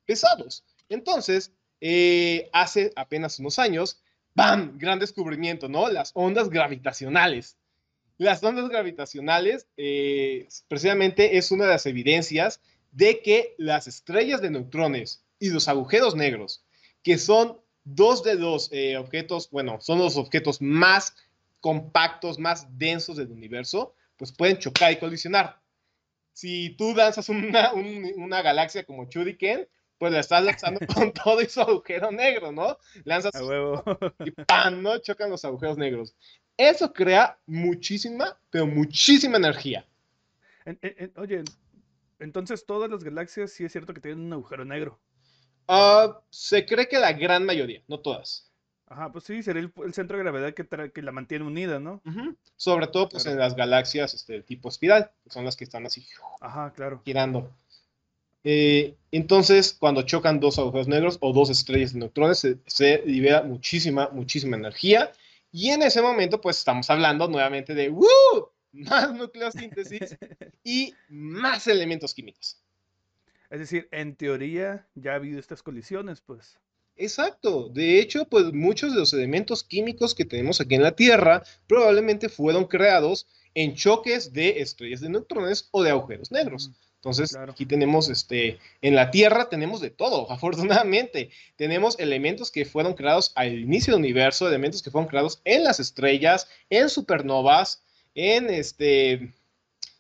pesados. 0.06 0.64
Entonces, 0.90 1.52
eh, 1.82 2.50
hace 2.54 2.92
apenas 2.96 3.40
unos 3.40 3.58
años, 3.58 4.02
¡bam! 4.34 4.78
Gran 4.78 5.00
descubrimiento, 5.00 5.70
¿no? 5.70 5.90
Las 5.90 6.12
ondas 6.14 6.50
gravitacionales. 6.50 7.58
Las 8.18 8.44
ondas 8.44 8.70
gravitacionales, 8.70 9.68
eh, 9.78 10.48
precisamente, 10.68 11.38
es 11.38 11.52
una 11.52 11.66
de 11.66 11.72
las 11.72 11.86
evidencias 11.86 12.62
de 12.92 13.22
que 13.22 13.56
las 13.58 13.88
estrellas 13.88 14.42
de 14.42 14.52
neutrones 14.52 15.26
y 15.38 15.50
los 15.50 15.68
agujeros 15.68 16.16
negros, 16.16 16.64
que 17.04 17.18
son 17.18 17.60
dos 17.84 18.24
de 18.24 18.36
los 18.36 18.72
eh, 18.72 18.98
objetos, 18.98 19.50
bueno, 19.52 19.80
son 19.82 20.00
los 20.00 20.18
objetos 20.18 20.62
más 20.62 21.16
compactos, 21.66 22.38
más 22.38 22.78
densos 22.78 23.18
del 23.18 23.32
universo, 23.32 23.96
pues 24.18 24.32
pueden 24.32 24.60
chocar 24.60 24.92
y 24.92 24.98
colisionar. 24.98 25.60
Si 26.32 26.76
tú 26.78 26.94
lanzas 26.94 27.28
una, 27.28 27.74
una 27.74 28.44
galaxia 28.44 28.84
como 28.84 29.10
Churiken, 29.10 29.68
pues 29.98 30.14
la 30.14 30.20
estás 30.20 30.44
lanzando 30.44 30.80
con 30.94 31.12
todo 31.12 31.40
ese 31.40 31.60
agujero 31.60 32.12
negro, 32.12 32.52
¿no? 32.52 32.78
Lanzas 33.04 33.34
y 34.24 34.30
¡pam! 34.30 34.84
¿no? 34.84 35.00
Chocan 35.00 35.32
los 35.32 35.44
agujeros 35.44 35.76
negros. 35.76 36.16
Eso 36.56 36.94
crea 36.94 37.40
muchísima, 37.48 38.38
pero 38.52 38.68
muchísima 38.68 39.38
energía. 39.38 39.88
oye, 41.16 41.44
entonces 42.20 42.68
todas 42.68 42.92
las 42.92 43.04
galaxias 43.04 43.54
sí 43.54 43.66
es 43.66 43.72
cierto 43.72 43.96
que 43.96 44.02
tienen 44.02 44.24
un 44.24 44.34
agujero 44.34 44.66
negro. 44.66 45.00
Uh, 45.68 46.14
se 46.30 46.64
cree 46.64 46.88
que 46.88 47.00
la 47.00 47.14
gran 47.14 47.44
mayoría, 47.44 47.82
no 47.88 48.02
todas. 48.02 48.52
Ajá, 48.88 49.12
pues 49.12 49.24
sí, 49.24 49.42
sería 49.42 49.64
el, 49.64 49.94
centro 49.94 50.18
de 50.18 50.24
gravedad 50.24 50.54
que, 50.54 50.68
que, 50.92 51.02
la 51.02 51.12
mantiene 51.12 51.46
unida, 51.46 51.80
¿no? 51.80 52.02
Sobre 52.56 52.88
todo, 52.88 53.10
pues 53.10 53.26
en 53.26 53.40
las 53.40 53.56
galaxias 53.56 54.14
este, 54.14 54.44
tipo 54.44 54.70
espiral, 54.70 55.12
que 55.24 55.32
son 55.32 55.44
las 55.44 55.56
que 55.56 55.64
están 55.64 55.86
así 55.86 56.06
Ajá, 56.40 56.72
claro. 56.72 57.02
girando. 57.04 57.52
Eh, 58.44 58.96
entonces, 59.12 59.74
cuando 59.74 60.04
chocan 60.04 60.40
dos 60.40 60.60
agujeros 60.60 60.88
negros 60.88 61.18
o 61.22 61.34
dos 61.34 61.50
estrellas 61.50 61.94
de 61.94 62.00
neutrones, 62.00 62.38
se, 62.38 62.60
se, 62.68 63.02
libera 63.08 63.42
muchísima, 63.42 64.10
muchísima 64.12 64.56
energía. 64.56 65.12
Y 65.52 65.70
en 65.70 65.82
ese 65.82 66.04
momento, 66.04 66.40
pues 66.40 66.60
estamos 66.60 66.88
hablando 66.92 67.28
nuevamente 67.28 67.74
de 67.74 67.90
¡Woo! 67.90 68.06
más 68.72 69.14
nucleosíntesis 69.14 70.18
y 70.64 70.94
más 71.10 71.66
elementos 71.68 72.14
químicos. 72.14 72.62
Es 73.50 73.60
decir, 73.60 73.88
en 73.92 74.16
teoría 74.16 74.88
ya 74.96 75.14
ha 75.14 75.16
habido 75.16 75.40
estas 75.40 75.64
colisiones, 75.64 76.22
pues. 76.22 76.60
Exacto. 76.98 77.70
De 77.70 78.00
hecho, 78.00 78.26
pues 78.26 78.54
muchos 78.54 78.94
de 78.94 79.00
los 79.00 79.14
elementos 79.14 79.64
químicos 79.64 80.16
que 80.16 80.26
tenemos 80.26 80.62
aquí 80.62 80.76
en 80.76 80.84
la 80.84 80.96
Tierra 80.96 81.44
probablemente 81.68 82.30
fueron 82.30 82.66
creados 82.66 83.28
en 83.54 83.76
choques 83.76 84.34
de 84.34 84.62
estrellas 84.62 85.02
de 85.02 85.10
neutrones 85.10 85.68
o 85.72 85.84
de 85.84 85.90
agujeros 85.90 86.32
negros. 86.32 86.72
Entonces, 87.06 87.36
aquí 87.36 87.68
tenemos, 87.68 88.10
este, 88.10 88.58
en 88.82 88.96
la 88.96 89.12
Tierra 89.12 89.48
tenemos 89.48 89.80
de 89.80 89.92
todo, 89.92 90.32
afortunadamente. 90.32 91.30
Tenemos 91.56 92.00
elementos 92.00 92.52
que 92.52 92.66
fueron 92.66 92.96
creados 92.96 93.32
al 93.36 93.60
inicio 93.60 93.94
del 93.94 94.02
universo, 94.02 94.48
elementos 94.48 94.82
que 94.82 94.90
fueron 94.90 95.08
creados 95.08 95.40
en 95.46 95.64
las 95.64 95.80
estrellas, 95.80 96.48
en 96.72 96.90
supernovas, 96.90 97.84
en, 98.16 98.50
este, 98.50 99.36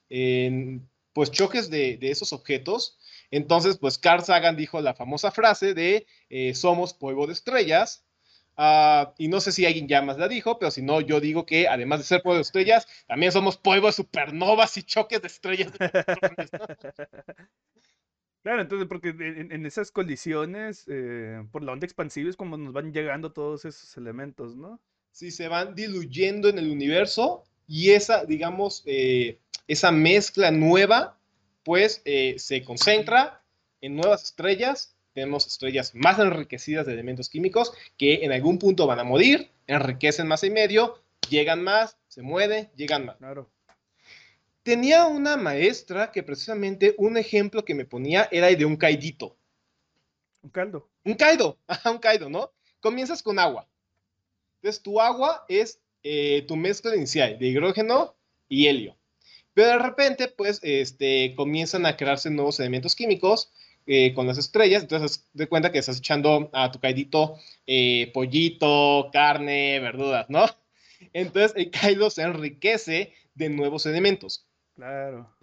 en, 0.09 0.89
pues, 1.13 1.29
choques 1.29 1.69
de, 1.69 1.99
esos 2.01 2.33
objetos. 2.33 2.97
Entonces, 3.35 3.77
pues, 3.77 3.97
Carl 3.97 4.23
Sagan 4.23 4.55
dijo 4.55 4.81
la 4.81 4.93
famosa 4.93 5.31
frase 5.31 5.73
de 5.73 6.07
eh, 6.29 6.53
somos 6.55 6.93
polvo 6.93 7.27
de 7.27 7.33
estrellas, 7.33 8.05
Ah, 8.57 9.13
y 9.17 9.27
no 9.27 9.41
sé 9.41 9.51
si 9.51 9.65
alguien 9.65 9.87
ya 9.87 10.01
más 10.01 10.17
la 10.17 10.27
dijo, 10.27 10.57
pero 10.57 10.71
si 10.71 10.81
no, 10.81 11.01
yo 11.01 11.19
digo 11.19 11.45
que 11.45 11.67
además 11.67 11.99
de 11.99 12.05
ser 12.05 12.21
polvo 12.21 12.35
de 12.35 12.41
estrellas, 12.41 12.87
también 13.07 13.31
somos 13.31 13.57
polvo 13.57 13.87
de 13.87 13.93
supernovas 13.93 14.77
y 14.77 14.83
choques 14.83 15.21
de 15.21 15.27
estrellas. 15.27 15.73
claro, 18.43 18.61
entonces, 18.61 18.87
porque 18.87 19.09
en, 19.09 19.65
esas 19.65 19.91
colisiones, 19.91 20.85
eh, 20.87 21.43
por 21.51 21.63
la 21.63 21.73
onda 21.73 21.85
expansiva 21.85 22.29
es 22.29 22.37
como 22.37 22.57
nos 22.57 22.71
van 22.71 22.93
llegando 22.93 23.33
todos 23.33 23.65
esos 23.65 23.97
elementos, 23.97 24.55
¿no? 24.55 24.79
Sí, 25.11 25.31
se 25.31 25.47
van 25.49 25.75
diluyendo 25.75 26.47
en 26.47 26.57
el 26.57 26.69
universo 26.69 27.43
y 27.67 27.89
esa, 27.91 28.25
digamos, 28.25 28.83
eh, 28.85 29.39
esa 29.67 29.91
mezcla 29.91 30.51
nueva, 30.51 31.17
pues 31.65 32.01
eh, 32.05 32.35
se 32.37 32.63
concentra 32.63 33.43
en 33.81 33.97
nuevas 33.97 34.23
estrellas 34.23 34.95
tenemos 35.15 35.47
estrellas 35.47 35.95
más 35.95 36.19
enriquecidas 36.19 36.85
de 36.85 36.91
elementos 36.91 37.29
químicos 37.29 37.71
que 37.97 38.25
en 38.25 38.33
algún 38.33 38.59
punto 38.59 38.85
van 38.85 38.99
a 38.99 39.05
morir, 39.05 39.49
enriquecen 39.65 40.27
más 40.27 40.43
y 40.43 40.49
medio, 40.49 41.01
llegan 41.29 41.63
más, 41.63 41.97
se 42.09 42.21
mueven, 42.21 42.69
llegan 42.75 43.05
más. 43.05 43.15
Claro. 43.15 43.49
Tenía 44.61 45.05
una 45.05 45.37
maestra 45.37 46.11
que 46.11 46.21
precisamente 46.21 46.95
un 46.97 47.15
ejemplo 47.15 47.63
que 47.63 47.75
me 47.75 47.85
ponía 47.85 48.27
era 48.29 48.47
de 48.47 48.65
un 48.65 48.75
caidito. 48.75 49.37
Un 50.41 50.49
caldo. 50.49 50.89
Un 51.05 51.13
caido, 51.13 51.57
un 51.85 51.99
caido, 51.99 52.29
¿no? 52.29 52.51
Comienzas 52.81 53.23
con 53.23 53.39
agua. 53.39 53.69
Entonces 54.57 54.83
tu 54.83 54.99
agua 54.99 55.45
es 55.47 55.79
eh, 56.03 56.43
tu 56.45 56.57
mezcla 56.57 56.93
inicial 56.93 57.39
de 57.39 57.47
hidrógeno 57.47 58.17
y 58.49 58.67
helio. 58.67 58.97
Pero 59.55 59.69
de 59.69 59.79
repente, 59.79 60.27
pues, 60.27 60.59
este, 60.61 61.33
comienzan 61.35 61.85
a 61.87 61.97
crearse 61.97 62.29
nuevos 62.29 62.59
elementos 62.59 62.93
químicos 62.93 63.49
eh, 63.87 64.13
con 64.13 64.27
las 64.27 64.37
estrellas, 64.37 64.83
entonces 64.83 65.25
de 65.33 65.47
cuenta 65.47 65.71
que 65.71 65.79
estás 65.79 65.97
echando 65.97 66.49
a 66.53 66.71
tu 66.71 66.79
caidito 66.79 67.37
eh, 67.65 68.11
pollito, 68.13 69.09
carne, 69.13 69.79
verduras, 69.79 70.29
¿no? 70.29 70.45
Entonces 71.13 71.53
el 71.55 71.71
caido 71.71 72.09
se 72.09 72.23
enriquece 72.23 73.13
de 73.33 73.49
nuevos 73.49 73.85
elementos. 73.85 74.45
Claro. 74.75 75.33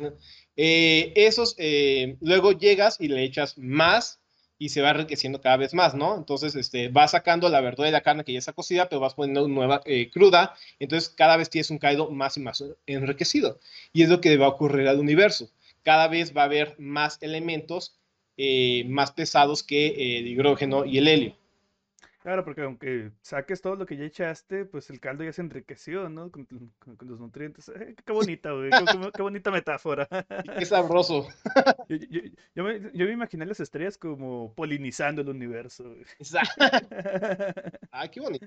Eh, 0.56 1.12
esos, 1.16 1.56
luego 2.20 2.52
llegas 2.52 3.00
y 3.00 3.08
le 3.08 3.22
echas 3.22 3.56
más 3.56 4.21
y 4.62 4.68
se 4.68 4.80
va 4.80 4.90
enriqueciendo 4.90 5.40
cada 5.40 5.56
vez 5.56 5.74
más, 5.74 5.94
¿no? 5.94 6.16
Entonces, 6.16 6.54
este, 6.54 6.88
vas 6.88 7.10
sacando 7.10 7.48
la 7.48 7.60
verdura 7.60 7.88
y 7.88 7.92
la 7.92 8.02
carne 8.02 8.24
que 8.24 8.32
ya 8.32 8.38
está 8.38 8.52
cocida, 8.52 8.88
pero 8.88 9.00
vas 9.00 9.14
poniendo 9.14 9.48
nueva 9.48 9.82
cruda, 10.12 10.54
entonces 10.78 11.08
cada 11.10 11.36
vez 11.36 11.50
tienes 11.50 11.70
un 11.70 11.78
caido 11.78 12.10
más 12.10 12.36
y 12.36 12.40
más 12.40 12.64
enriquecido. 12.86 13.58
Y 13.92 14.02
es 14.02 14.08
lo 14.08 14.20
que 14.20 14.36
va 14.36 14.46
a 14.46 14.50
ocurrir 14.50 14.86
al 14.86 15.00
universo. 15.00 15.50
Cada 15.82 16.06
vez 16.06 16.36
va 16.36 16.42
a 16.42 16.44
haber 16.44 16.76
más 16.78 17.18
elementos 17.22 17.98
eh, 18.36 18.84
más 18.88 19.12
pesados 19.12 19.62
que 19.62 19.86
eh, 19.86 20.18
el 20.18 20.28
hidrógeno 20.28 20.84
y 20.84 20.98
el 20.98 21.08
helio. 21.08 21.36
Claro, 22.22 22.44
porque 22.44 22.62
aunque 22.62 23.10
saques 23.20 23.60
todo 23.60 23.76
lo 23.76 23.84
que 23.84 23.96
ya 23.96 24.04
echaste, 24.04 24.64
pues 24.64 24.90
el 24.90 25.00
caldo 25.00 25.24
ya 25.24 25.32
se 25.32 25.42
enriqueció, 25.42 26.08
¿no? 26.08 26.30
Con, 26.30 26.46
los 27.00 27.18
nutrientes. 27.18 27.68
Eh, 27.68 27.96
qué 28.04 28.12
bonita, 28.12 28.52
güey. 28.52 28.70
Qué, 29.14 29.22
bonita 29.22 29.50
metáfora. 29.50 30.08
Qué 30.58 30.64
sabroso. 30.64 31.26
Yo, 32.54 32.64
me, 32.64 33.12
imaginé 33.12 33.44
las 33.46 33.60
estrellas 33.60 33.98
como 33.98 34.54
polinizando 34.54 35.22
el 35.22 35.28
universo. 35.28 35.94
Exacto. 36.18 36.64
Ah, 37.94 38.08
qué 38.08 38.20
bonito. 38.20 38.46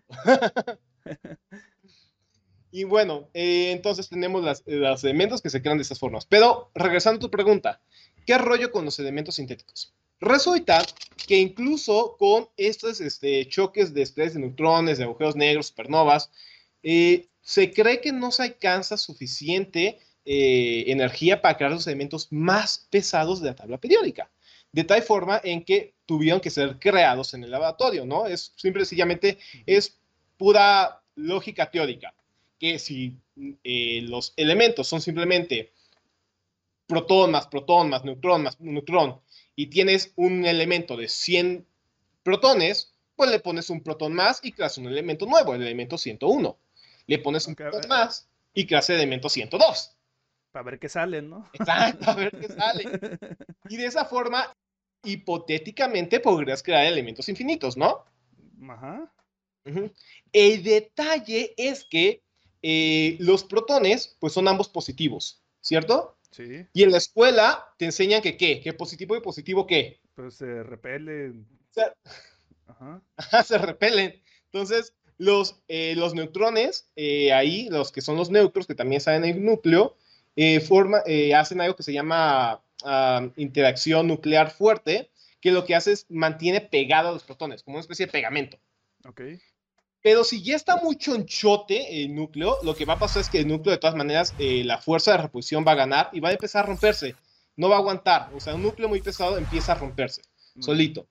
Y 2.72 2.84
bueno, 2.84 3.30
entonces 3.34 4.10
tenemos 4.10 4.64
los 4.66 5.04
elementos 5.04 5.42
que 5.42 5.52
se 5.52 5.62
crean 5.62 5.78
de 5.78 5.84
estas 5.84 6.00
formas. 6.00 6.26
Pero 6.26 6.72
regresando 6.74 7.18
a 7.18 7.22
tu 7.22 7.30
pregunta, 7.30 7.80
¿Qué 8.26 8.40
rollo 8.40 8.72
con 8.72 8.86
los 8.86 8.98
elementos 9.00 9.36
sintéticos? 9.36 9.94
Resulta 10.20 10.86
que 11.28 11.38
incluso 11.38 12.16
con 12.18 12.48
estos 12.58 13.02
este, 13.02 13.48
choques 13.48 13.94
de 13.94 14.04
estrés 14.04 14.34
de 14.34 14.40
neutrones, 14.40 14.98
de 14.98 15.04
agujeros 15.04 15.36
negros, 15.36 15.68
supernovas, 15.68 16.32
eh, 16.84 17.28
se 17.42 17.72
cree 17.72 18.02
que 18.02 18.12
no 18.12 18.32
se 18.32 18.44
alcanza 18.44 18.98
suficiente 18.98 20.00
eh, 20.26 20.86
energía 20.88 21.42
para 21.42 21.58
crear 21.58 21.72
los 21.72 21.88
elementos 21.88 22.28
más 22.32 22.88
pesados 22.90 23.42
de 23.42 23.50
la 23.50 23.56
tabla 23.56 23.80
periódica. 23.80 24.32
De 24.72 24.84
tal 24.84 25.02
forma 25.04 25.40
en 25.44 25.64
que 25.64 25.96
tuvieron 26.06 26.42
que 26.42 26.50
ser 26.50 26.80
creados 26.80 27.34
en 27.34 27.44
el 27.44 27.52
laboratorio, 27.52 28.06
¿no? 28.06 28.26
Es 28.26 28.54
simple 28.56 28.84
sencillamente, 28.86 29.38
es 29.66 30.00
pura 30.38 31.02
lógica 31.16 31.72
teórica, 31.72 32.14
que 32.60 32.80
si 32.80 33.18
eh, 33.64 34.02
los 34.04 34.34
elementos 34.36 34.88
son 34.88 35.02
simplemente 35.02 35.74
protón 36.88 37.32
más 37.32 37.48
protón 37.48 37.90
más 37.90 38.04
neutrón 38.06 38.44
más 38.44 38.60
neutrón 38.60 39.20
y 39.56 39.68
tienes 39.68 40.14
un 40.16 40.46
elemento 40.46 40.98
de 40.98 41.08
100 41.08 41.66
protones, 42.24 42.94
pues 43.16 43.32
le 43.32 43.40
pones 43.40 43.70
un 43.70 43.82
protón 43.82 44.14
más 44.14 44.40
y 44.44 44.52
creas 44.52 44.78
un 44.78 44.88
elemento 44.88 45.26
nuevo, 45.26 45.54
el 45.54 45.62
elemento 45.62 45.98
101. 45.98 46.58
Le 47.08 47.20
pones 47.20 47.48
un 47.48 47.56
protón 47.56 47.88
más 47.88 48.28
y 48.54 48.66
creas 48.66 48.90
el 48.90 48.98
elemento 48.98 49.30
102. 49.30 49.96
Para 50.52 50.64
ver 50.64 50.80
qué 50.80 50.90
sale, 50.90 51.22
¿no? 51.22 51.50
Exacto, 51.54 52.10
a 52.10 52.16
ver 52.16 52.32
qué 52.32 52.48
sale. 52.48 52.84
Y 53.70 53.78
de 53.78 53.86
esa 53.88 54.06
forma, 54.06 54.54
hipotéticamente 55.04 56.20
podrías 56.20 56.62
crear 56.62 56.86
elementos 56.86 57.28
infinitos, 57.30 57.76
¿no? 57.78 58.06
Ajá. 58.70 59.12
El 60.32 60.64
detalle 60.64 61.54
es 61.58 61.84
que 61.84 62.22
eh, 62.62 63.18
los 63.20 63.44
protones, 63.44 64.16
pues 64.20 64.34
son 64.34 64.48
ambos 64.48 64.70
positivos, 64.70 65.44
¿cierto? 65.62 66.18
Y 66.74 66.84
en 66.84 66.92
la 66.92 66.98
escuela 66.98 67.66
te 67.78 67.86
enseñan 67.86 68.22
que 68.22 68.38
qué, 68.38 68.62
que 68.62 68.74
positivo 68.74 69.16
y 69.16 69.22
positivo 69.22 69.66
qué. 69.66 70.00
Pues 70.16 70.36
se 70.36 70.64
repelen. 70.64 71.48
Se, 73.46 73.58
repelen. 73.58 74.22
Entonces, 74.46 74.94
los, 75.18 75.62
eh, 75.68 75.94
los 75.96 76.14
neutrones, 76.14 76.90
eh, 76.96 77.34
ahí, 77.34 77.70
los 77.70 77.92
que 77.92 78.02
son 78.02 78.16
los 78.18 78.30
neutros, 78.30 78.68
que 78.68 78.76
también 78.76 79.02
salen 79.02 79.24
en 79.24 79.38
el 79.38 79.46
núcleo, 79.46 79.98
eh, 80.36 80.60
forma, 80.60 81.04
hacen 81.36 81.62
algo 81.62 81.76
que 81.76 81.84
se 81.84 81.94
llama 81.94 82.62
ah, 82.84 83.30
interacción 83.36 84.08
nuclear 84.08 84.52
fuerte, 84.52 85.10
que 85.40 85.52
lo 85.52 85.66
que 85.66 85.76
hace 85.76 85.94
es 85.94 86.06
mantiene 86.10 86.62
pegado 86.62 87.10
a 87.10 87.12
los 87.14 87.24
protones, 87.24 87.64
como 87.64 87.76
una 87.76 87.82
especie 87.82 88.06
de 88.06 88.12
pegamento. 88.12 88.58
Ok. 89.08 89.22
Pero 90.06 90.24
si 90.24 90.44
ya 90.44 90.56
está 90.56 90.78
muy 90.78 90.98
chonchote 90.98 92.04
el 92.04 92.14
núcleo, 92.14 92.60
lo 92.62 92.76
que 92.76 92.86
va 92.86 92.94
a 92.94 93.00
pasar 93.00 93.24
es 93.24 93.30
que 93.30 93.40
el 93.40 93.48
núcleo, 93.48 93.72
de 93.72 93.80
todas 93.80 93.96
maneras, 93.96 94.36
eh, 94.38 94.64
la 94.64 94.78
fuerza 94.78 95.14
de 95.14 95.18
reposición 95.18 95.66
va 95.68 95.72
a 95.72 95.82
ganar 95.84 96.12
y 96.14 96.20
va 96.20 96.30
a 96.30 96.34
empezar 96.34 96.64
a 96.64 96.68
romperse. 96.68 97.16
No 97.56 97.70
va 97.70 97.78
a 97.78 97.80
aguantar. 97.80 98.30
O 98.36 98.40
sea, 98.40 98.54
un 98.54 98.62
núcleo 98.62 98.88
muy 98.88 99.02
pesado 99.02 99.36
empieza 99.40 99.72
a 99.72 99.76
romperse 99.76 100.22
solito. 100.60 101.08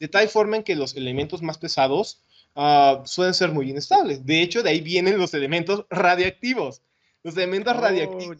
De 0.00 0.08
tal 0.08 0.26
forma 0.30 0.56
en 0.56 0.62
que 0.62 0.76
los 0.76 0.96
elementos 0.96 1.42
más 1.42 1.58
pesados 1.58 2.22
uh, 2.54 3.04
suelen 3.04 3.34
ser 3.34 3.52
muy 3.52 3.68
inestables. 3.68 4.24
De 4.24 4.40
hecho, 4.40 4.62
de 4.62 4.70
ahí 4.70 4.80
vienen 4.80 5.18
los 5.18 5.34
elementos 5.34 5.84
radiactivos. 5.90 6.80
Los 7.22 7.36
elementos 7.36 7.74
oh, 7.76 7.80
radiactivos 7.82 8.38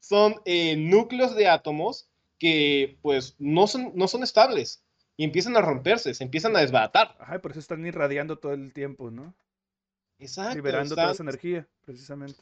son 0.00 0.36
eh, 0.46 0.74
núcleos 0.76 1.34
de 1.34 1.48
átomos 1.48 2.08
que, 2.38 2.96
pues, 3.02 3.34
no 3.38 3.66
son, 3.66 3.92
no 3.94 4.08
son 4.08 4.22
estables 4.22 4.83
y 5.16 5.24
empiezan 5.24 5.56
a 5.56 5.60
romperse, 5.60 6.14
se 6.14 6.24
empiezan 6.24 6.56
a 6.56 6.60
desbaratar. 6.60 7.16
Ajá, 7.20 7.40
por 7.40 7.52
eso 7.52 7.60
están 7.60 7.86
irradiando 7.86 8.38
todo 8.38 8.52
el 8.52 8.72
tiempo, 8.72 9.10
¿no? 9.10 9.34
Exacto. 10.18 10.56
Liberando 10.56 10.94
toda 10.94 11.12
esa 11.12 11.22
energía, 11.22 11.66
precisamente. 11.84 12.40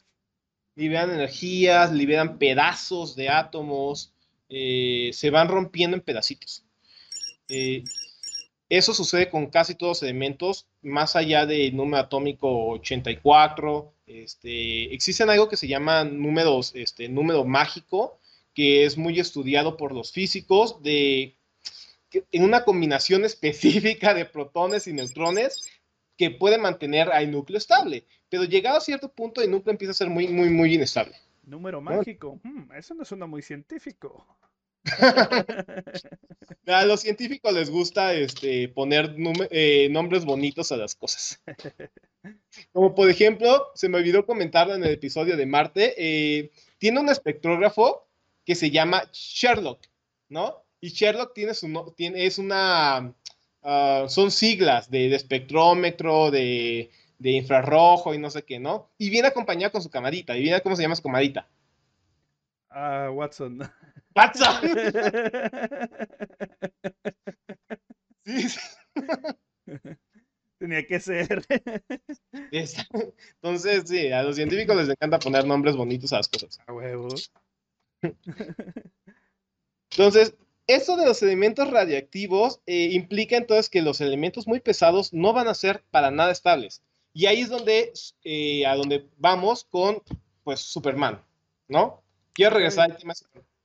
Liberan 0.75 1.11
energías, 1.11 1.93
liberan 1.93 2.39
pedazos 2.39 3.15
de 3.15 3.29
átomos, 3.29 4.15
eh, 4.49 5.11
se 5.13 5.31
van 5.31 5.49
rompiendo 5.49 5.97
en 5.97 6.03
pedacitos. 6.03 6.65
Eh, 7.49 7.85
eso 8.71 8.95
sucede 8.95 9.29
con 9.29 9.49
casi 9.49 9.75
todos 9.75 9.99
los 9.99 10.03
elementos, 10.03 10.67
más 10.81 11.15
allá 11.15 11.45
del 11.45 11.77
número 11.77 12.05
atómico 12.05 12.69
84. 12.71 13.93
Este, 14.07 14.95
existen 14.95 15.29
algo 15.29 15.49
que 15.51 15.59
se 15.59 15.69
llama 15.69 16.05
números, 16.05 16.73
este, 16.75 17.11
número 17.11 17.45
mágico, 17.45 18.19
que 18.55 18.87
es 18.87 18.97
muy 18.97 19.21
estudiado 19.21 19.77
por 19.77 19.93
los 19.93 20.13
físicos, 20.13 20.83
de 20.83 21.37
en 22.31 22.45
una 22.45 22.65
combinación 22.65 23.25
específica 23.25 24.15
de 24.15 24.25
protones 24.25 24.87
y 24.87 24.93
neutrones 24.93 25.65
que 26.17 26.31
puede 26.31 26.59
mantener 26.59 27.11
al 27.11 27.31
núcleo 27.31 27.59
estable. 27.59 28.07
Pero 28.29 28.45
llegado 28.45 28.79
a 28.79 28.81
cierto 28.81 29.13
punto, 29.13 29.41
el 29.41 29.51
núcleo 29.51 29.73
empieza 29.73 29.93
a 29.93 29.95
ser 29.95 30.09
muy, 30.09 30.29
muy, 30.29 30.51
muy 30.51 30.75
inestable. 30.75 31.15
Número 31.43 31.81
mágico. 31.81 32.39
Hmm, 32.43 32.73
eso 32.73 32.95
no 32.95 33.05
suena 33.05 33.27
muy 33.27 33.43
científico. 33.43 34.27
a 36.67 36.85
los 36.85 37.01
científicos 37.01 37.53
les 37.53 37.71
gusta 37.71 38.15
este, 38.15 38.69
poner 38.69 39.15
eh, 39.51 39.89
nombres 39.91 40.25
bonitos 40.25 40.73
a 40.73 40.77
las 40.77 40.95
cosas. 40.95 41.43
Como 42.73 42.95
por 42.95 43.09
ejemplo, 43.09 43.69
se 43.75 43.89
me 43.89 43.99
olvidó 43.99 44.27
comentar 44.27 44.71
en 44.71 44.85
el 44.85 44.93
episodio 44.93 45.37
de 45.37 45.47
Marte, 45.47 45.95
eh, 45.97 46.51
tiene 46.79 47.01
un 47.01 47.09
espectrógrafo 47.09 48.09
que 48.45 48.55
se 48.55 48.71
llama 48.71 49.09
Sherlock, 49.13 49.87
¿no? 50.29 50.62
Y 50.83 50.89
Sherlock 50.89 51.33
tiene 51.33 51.55
su, 51.55 51.95
tiene, 51.97 52.27
es 52.27 52.39
una, 52.39 53.15
ah, 53.63 54.05
son 54.09 54.33
siglas 54.33 54.91
de, 54.91 55.15
espectrómetro, 55.15 56.33
de, 56.33 56.91
de, 57.21 57.31
infrarrojo 57.31 58.13
y 58.13 58.19
no 58.19 58.31
sé 58.31 58.43
qué, 58.43 58.59
¿no? 58.59 58.91
Y 58.99 59.09
viene 59.09 59.29
acompañado 59.29 59.71
con 59.71 59.81
su 59.81 59.91
camarita. 59.91 60.37
¿Y 60.37 60.43
viene 60.43 60.61
cómo 60.61 60.75
se 60.75 60.83
llama 60.83 60.97
su 60.97 61.03
camarita? 61.05 61.49
Ah, 62.69 63.11
Watson. 63.13 63.61
Watson. 64.17 64.57
sí. 68.25 68.49
Tenía 70.59 70.85
que 70.85 70.99
ser. 70.99 71.45
Entonces, 73.41 73.85
sí, 73.87 74.11
a 74.11 74.25
los 74.25 74.35
científicos 74.35 74.77
les 74.77 74.89
encanta 74.89 75.21
poner 75.21 75.47
nombres 75.47 75.77
bonitos 75.77 76.13
a 76.13 76.17
las 76.17 76.29
cosas. 76.29 76.59
A 76.67 76.73
huevo. 76.73 77.07
Entonces, 79.93 80.35
esto 80.67 80.97
de 80.97 81.07
los 81.07 81.23
elementos 81.23 81.71
radiactivos 81.71 82.61
eh, 82.67 82.91
implica 82.93 83.37
entonces 83.37 83.69
que 83.69 83.83
los 83.83 84.01
elementos 84.01 84.47
muy 84.47 84.61
pesados 84.61 85.13
no 85.13 85.33
van 85.33 85.49
a 85.49 85.55
ser 85.55 85.83
para 85.91 86.11
nada 86.11 86.33
estables. 86.33 86.83
Y 87.15 87.27
ahí 87.27 87.41
es 87.41 87.51
donde, 87.51 87.93
eh, 88.25 88.67
a 88.67 88.75
donde 88.75 89.07
vamos 89.19 89.65
con, 89.65 90.03
pues, 90.45 90.61
Superman, 90.61 91.23
¿no? 91.69 92.03
Quiero 92.33 92.57
regresar 92.57 92.91
al 92.91 92.97
tema. 92.97 93.13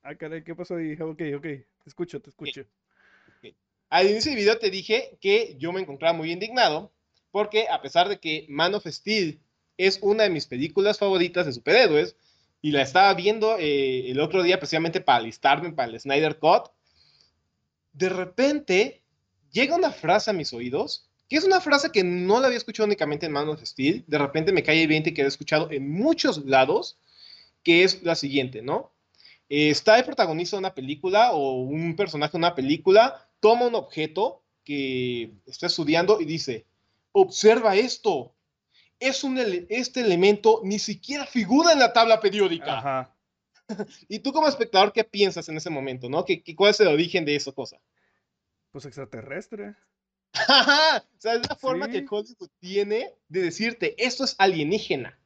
Ah, 0.03 0.15
caray, 0.15 0.43
¿qué 0.43 0.55
pasó 0.55 0.75
ahí? 0.75 0.93
Ok, 0.93 1.21
ok, 1.35 1.41
te 1.41 1.65
escucho, 1.85 2.21
te 2.21 2.29
escucho. 2.29 2.65
Al 3.89 4.09
inicio 4.09 4.31
del 4.31 4.39
video 4.39 4.57
te 4.57 4.69
dije 4.69 5.17
que 5.21 5.55
yo 5.57 5.71
me 5.71 5.79
encontraba 5.79 6.17
muy 6.17 6.31
indignado 6.31 6.91
porque 7.31 7.67
a 7.69 7.81
pesar 7.81 8.09
de 8.09 8.19
que 8.19 8.45
Man 8.49 8.75
of 8.75 8.85
Steel 8.85 9.39
es 9.77 9.99
una 10.01 10.23
de 10.23 10.29
mis 10.29 10.47
películas 10.47 10.97
favoritas 10.97 11.45
de 11.45 11.53
superhéroes 11.53 12.17
y 12.61 12.71
la 12.71 12.81
estaba 12.81 13.13
viendo 13.13 13.57
eh, 13.57 14.09
el 14.09 14.19
otro 14.19 14.43
día 14.43 14.57
precisamente 14.57 14.99
para 14.99 15.19
alistarme 15.19 15.71
para 15.71 15.91
el 15.91 15.99
Snyder 15.99 16.37
Cut, 16.39 16.69
de 17.97 18.09
repente 18.09 19.01
llega 19.51 19.75
una 19.75 19.91
frase 19.91 20.29
a 20.29 20.33
mis 20.33 20.53
oídos, 20.53 21.09
que 21.27 21.35
es 21.35 21.43
una 21.43 21.59
frase 21.59 21.91
que 21.91 22.03
no 22.03 22.39
la 22.39 22.47
había 22.47 22.57
escuchado 22.57 22.85
únicamente 22.85 23.25
en 23.25 23.31
Man 23.31 23.49
of 23.49 23.63
Steel, 23.63 24.05
de 24.07 24.17
repente 24.17 24.51
me 24.51 24.63
cae 24.63 24.83
el 24.83 24.87
20 24.87 25.13
que 25.13 25.23
he 25.23 25.25
escuchado 25.25 25.69
en 25.71 25.89
muchos 25.91 26.45
lados, 26.45 26.99
que 27.63 27.83
es 27.83 28.03
la 28.03 28.15
siguiente, 28.15 28.61
¿no? 28.61 28.93
está 29.49 29.97
el 29.97 30.03
protagonista 30.03 30.57
de 30.57 30.59
una 30.59 30.75
película 30.75 31.31
o 31.31 31.61
un 31.61 31.95
personaje 31.95 32.33
de 32.33 32.37
una 32.37 32.53
película 32.53 33.29
toma 33.39 33.67
un 33.67 33.75
objeto 33.75 34.43
que 34.63 35.31
está 35.45 35.67
estudiando 35.67 36.19
y 36.19 36.25
dice, 36.25 36.65
observa 37.13 37.75
esto, 37.75 38.33
es 38.99 39.23
un 39.23 39.37
este 39.69 40.01
elemento 40.01 40.61
ni 40.63 40.79
siquiera 40.79 41.25
figura 41.25 41.71
en 41.71 41.79
la 41.79 41.93
tabla 41.93 42.19
periódica. 42.19 43.15
y 44.07 44.19
tú 44.19 44.31
como 44.31 44.47
espectador, 44.47 44.93
¿qué 44.93 45.03
piensas 45.03 45.47
en 45.49 45.57
ese 45.57 45.69
momento? 45.69 46.09
¿no? 46.09 46.25
¿Qué, 46.25 46.43
cuál 46.55 46.71
es 46.71 46.79
el 46.79 46.87
origen 46.87 47.25
de 47.25 47.35
esa 47.35 47.51
cosa? 47.51 47.81
Pues 48.71 48.85
extraterrestre. 48.85 49.75
o 50.33 51.19
sea, 51.19 51.33
es 51.33 51.47
la 51.47 51.55
forma 51.55 51.89
que 51.89 52.05
Hollywood 52.09 52.49
tiene 52.59 53.13
de 53.27 53.41
decirte, 53.41 53.95
esto 53.97 54.23
es 54.23 54.35
alienígena. 54.37 55.19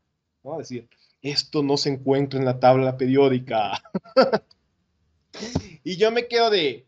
¿no? 0.44 0.58
Decir, 0.58 0.90
esto 1.22 1.64
no 1.64 1.78
se 1.78 1.90
encuentra 1.90 2.40
en 2.40 2.46
la 2.46 2.60
tabla 2.60 2.98
periódica. 2.98 3.82
y 5.84 5.98
yo 5.98 6.12
me 6.12 6.28
quedo 6.28 6.50
de, 6.50 6.88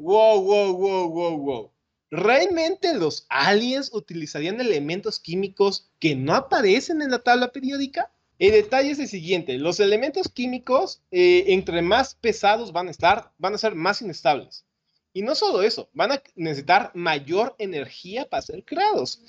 Wow, 0.00 0.42
wow, 0.42 0.72
wow, 0.72 1.10
wow, 1.10 1.36
wow. 1.36 1.72
¿Realmente 2.10 2.94
los 2.94 3.26
aliens 3.28 3.92
utilizarían 3.92 4.58
elementos 4.58 5.20
químicos 5.20 5.90
que 5.98 6.16
no 6.16 6.34
aparecen 6.34 7.02
en 7.02 7.10
la 7.10 7.18
tabla 7.18 7.52
periódica? 7.52 8.10
El 8.40 8.52
detalle 8.52 8.92
es 8.92 8.98
el 8.98 9.06
siguiente, 9.06 9.58
los 9.58 9.80
elementos 9.80 10.30
químicos, 10.30 11.02
eh, 11.10 11.44
entre 11.48 11.82
más 11.82 12.14
pesados 12.14 12.72
van 12.72 12.88
a 12.88 12.90
estar, 12.90 13.32
van 13.36 13.52
a 13.52 13.58
ser 13.58 13.74
más 13.74 14.00
inestables. 14.00 14.64
Y 15.12 15.20
no 15.20 15.34
solo 15.34 15.62
eso, 15.62 15.90
van 15.92 16.12
a 16.12 16.22
necesitar 16.36 16.90
mayor 16.94 17.54
energía 17.58 18.24
para 18.30 18.40
ser 18.40 18.64
creados. 18.64 19.20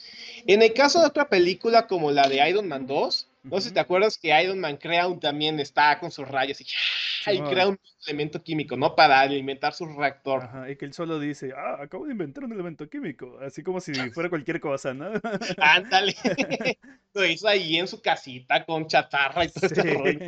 En 0.47 0.61
el 0.61 0.71
caso 0.71 1.01
de 1.01 1.07
otra 1.07 1.27
película 1.27 1.87
como 1.87 2.09
la 2.11 2.29
de 2.29 2.47
Iron 2.49 2.69
Man 2.69 2.87
2, 2.87 3.27
no 3.43 3.59
sé 3.59 3.69
si 3.69 3.73
te 3.73 3.79
acuerdas 3.79 4.17
que 4.17 4.41
Iron 4.41 4.59
Man 4.59 4.77
crea 4.77 5.07
un, 5.07 5.19
también 5.19 5.59
está 5.59 5.99
con 5.99 6.11
sus 6.11 6.27
rayos 6.27 6.61
y, 6.61 6.65
crea 7.49 7.67
un 7.67 7.79
elemento 8.05 8.43
químico, 8.43 8.77
¿no? 8.77 8.95
Para 8.95 9.19
alimentar 9.19 9.73
su 9.73 9.85
reactor. 9.85 10.43
Ajá, 10.43 10.69
y 10.69 10.75
que 10.75 10.85
él 10.85 10.93
solo 10.93 11.19
dice, 11.19 11.51
ah, 11.55 11.77
acabo 11.81 12.05
de 12.05 12.11
inventar 12.11 12.43
un 12.43 12.53
elemento 12.53 12.89
químico, 12.89 13.39
así 13.39 13.63
como 13.63 13.79
si 13.79 13.93
fuera 14.13 14.29
cualquier 14.29 14.59
cosa, 14.59 14.93
¿no? 14.93 15.11
Ándale. 15.57 16.15
Lo 17.13 17.25
hizo 17.25 17.47
ahí 17.47 17.77
en 17.77 17.87
su 17.87 18.01
casita 18.01 18.65
con 18.65 18.87
chatarra 18.87 19.45
y 19.45 19.49
todo 19.49 19.65
ese 19.65 19.93
rollo. 19.93 20.19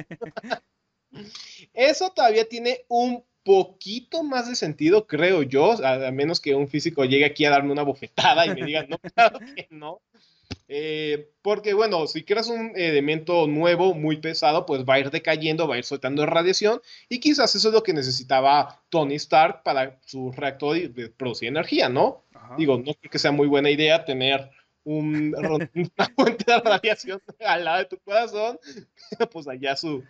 Eso 1.74 2.12
todavía 2.12 2.50
tiene 2.50 2.80
un 2.88 3.24
poquito 3.44 4.24
más 4.24 4.50
de 4.50 4.56
sentido, 4.56 5.06
creo 5.06 5.44
yo, 5.44 5.74
a, 5.86 6.12
menos 6.12 6.40
que 6.40 6.56
un 6.56 6.68
físico 6.68 7.06
llegue 7.06 7.26
aquí 7.26 7.46
a 7.46 7.52
darme 7.52 7.72
una 7.72 7.84
bofetada 7.84 8.46
y 8.46 8.56
me 8.56 8.66
diga, 8.66 8.86
no, 8.88 8.98
claro 8.98 9.40
que 9.40 9.68
no. 9.70 10.02
Eh, 10.68 11.30
porque 11.42 11.74
bueno, 11.74 12.08
si 12.08 12.24
creas 12.24 12.48
un 12.48 12.72
elemento 12.76 13.48
nuevo, 13.48 13.94
muy 13.94 14.18
pesado, 14.18 14.66
pues 14.66 14.86
va 14.86 14.96
a 14.96 15.00
ir 15.00 15.12
decayendo, 15.12 15.68
va 15.68 15.76
a 15.76 15.78
ir 15.78 15.84
soltando 15.84 16.26
radiación 16.26 16.82
y 17.10 17.20
quizás 17.20 17.54
eso 17.56 17.68
es 17.68 17.74
lo 17.74 17.84
que 17.84 17.94
necesitaba 17.94 18.82
Tony 18.90 19.16
Stark 19.16 19.64
para 19.64 20.00
su 20.06 20.32
reactor 20.32 20.90
de 20.90 21.10
producir 21.10 21.50
energía, 21.50 21.90
¿no? 21.90 22.24
Digo, 22.58 22.78
no 22.78 22.94
creo 22.94 23.12
que 23.12 23.20
sea 23.20 23.32
muy 23.32 23.48
buena 23.48 23.70
idea 23.70 24.06
tener 24.06 24.50
un, 24.84 25.36
una 25.76 26.10
fuente 26.16 26.46
de 26.48 26.60
radiación 26.60 27.22
al 27.46 27.66
lado 27.66 27.80
de 27.80 27.86
tu 27.86 27.98
corazón, 28.00 28.60
pues 29.32 29.48
allá 29.48 29.76
su... 29.76 30.04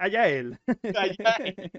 Allá, 0.00 0.28
él. 0.28 0.58
Allá 0.94 1.36
él. 1.44 1.70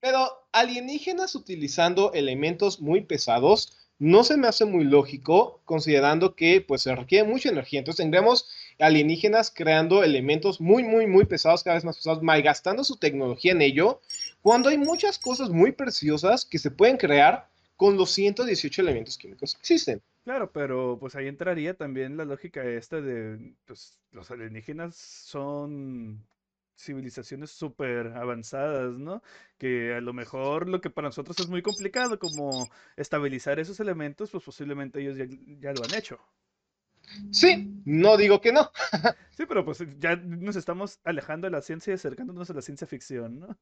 Pero 0.00 0.48
alienígenas 0.52 1.34
utilizando 1.34 2.12
elementos 2.14 2.80
muy 2.80 3.02
pesados 3.02 3.89
no 4.00 4.24
se 4.24 4.38
me 4.38 4.48
hace 4.48 4.64
muy 4.64 4.84
lógico 4.84 5.60
considerando 5.66 6.34
que 6.34 6.64
pues 6.66 6.82
se 6.82 6.96
requiere 6.96 7.28
mucha 7.28 7.50
energía. 7.50 7.80
Entonces 7.80 8.02
tendremos 8.02 8.48
alienígenas 8.78 9.52
creando 9.54 10.02
elementos 10.02 10.58
muy, 10.58 10.82
muy, 10.82 11.06
muy 11.06 11.26
pesados, 11.26 11.62
cada 11.62 11.76
vez 11.76 11.84
más 11.84 11.98
pesados, 11.98 12.22
malgastando 12.22 12.82
su 12.82 12.96
tecnología 12.96 13.52
en 13.52 13.60
ello, 13.60 14.00
cuando 14.40 14.70
hay 14.70 14.78
muchas 14.78 15.18
cosas 15.18 15.50
muy 15.50 15.72
preciosas 15.72 16.46
que 16.46 16.58
se 16.58 16.70
pueden 16.70 16.96
crear 16.96 17.46
con 17.76 17.98
los 17.98 18.10
118 18.12 18.80
elementos 18.80 19.18
químicos 19.18 19.54
que 19.54 19.60
existen. 19.60 20.02
Claro, 20.24 20.50
pero 20.50 20.96
pues 20.98 21.14
ahí 21.14 21.28
entraría 21.28 21.74
también 21.74 22.16
la 22.16 22.24
lógica 22.24 22.64
esta 22.64 23.02
de, 23.02 23.52
pues 23.66 23.98
los 24.12 24.30
alienígenas 24.30 24.96
son 24.96 26.24
civilizaciones 26.80 27.50
súper 27.50 28.08
avanzadas, 28.16 28.98
¿no? 28.98 29.22
Que 29.58 29.94
a 29.94 30.00
lo 30.00 30.12
mejor 30.12 30.68
lo 30.68 30.80
que 30.80 30.90
para 30.90 31.08
nosotros 31.08 31.38
es 31.40 31.48
muy 31.48 31.62
complicado, 31.62 32.18
como 32.18 32.68
estabilizar 32.96 33.58
esos 33.58 33.80
elementos, 33.80 34.30
pues 34.30 34.44
posiblemente 34.44 35.00
ellos 35.00 35.16
ya, 35.60 35.72
lo 35.72 35.84
han 35.84 35.94
hecho. 35.94 36.18
Sí, 37.32 37.82
no 37.84 38.16
digo 38.16 38.40
que 38.40 38.52
no. 38.52 38.70
sí, 39.36 39.44
pero 39.46 39.64
pues 39.64 39.82
ya 39.98 40.16
nos 40.16 40.56
estamos 40.56 41.00
alejando 41.04 41.46
de 41.46 41.50
la 41.50 41.62
ciencia 41.62 41.90
y 41.90 41.94
acercándonos 41.94 42.50
a 42.50 42.54
la 42.54 42.62
ciencia 42.62 42.86
ficción, 42.86 43.40
¿no? 43.40 43.58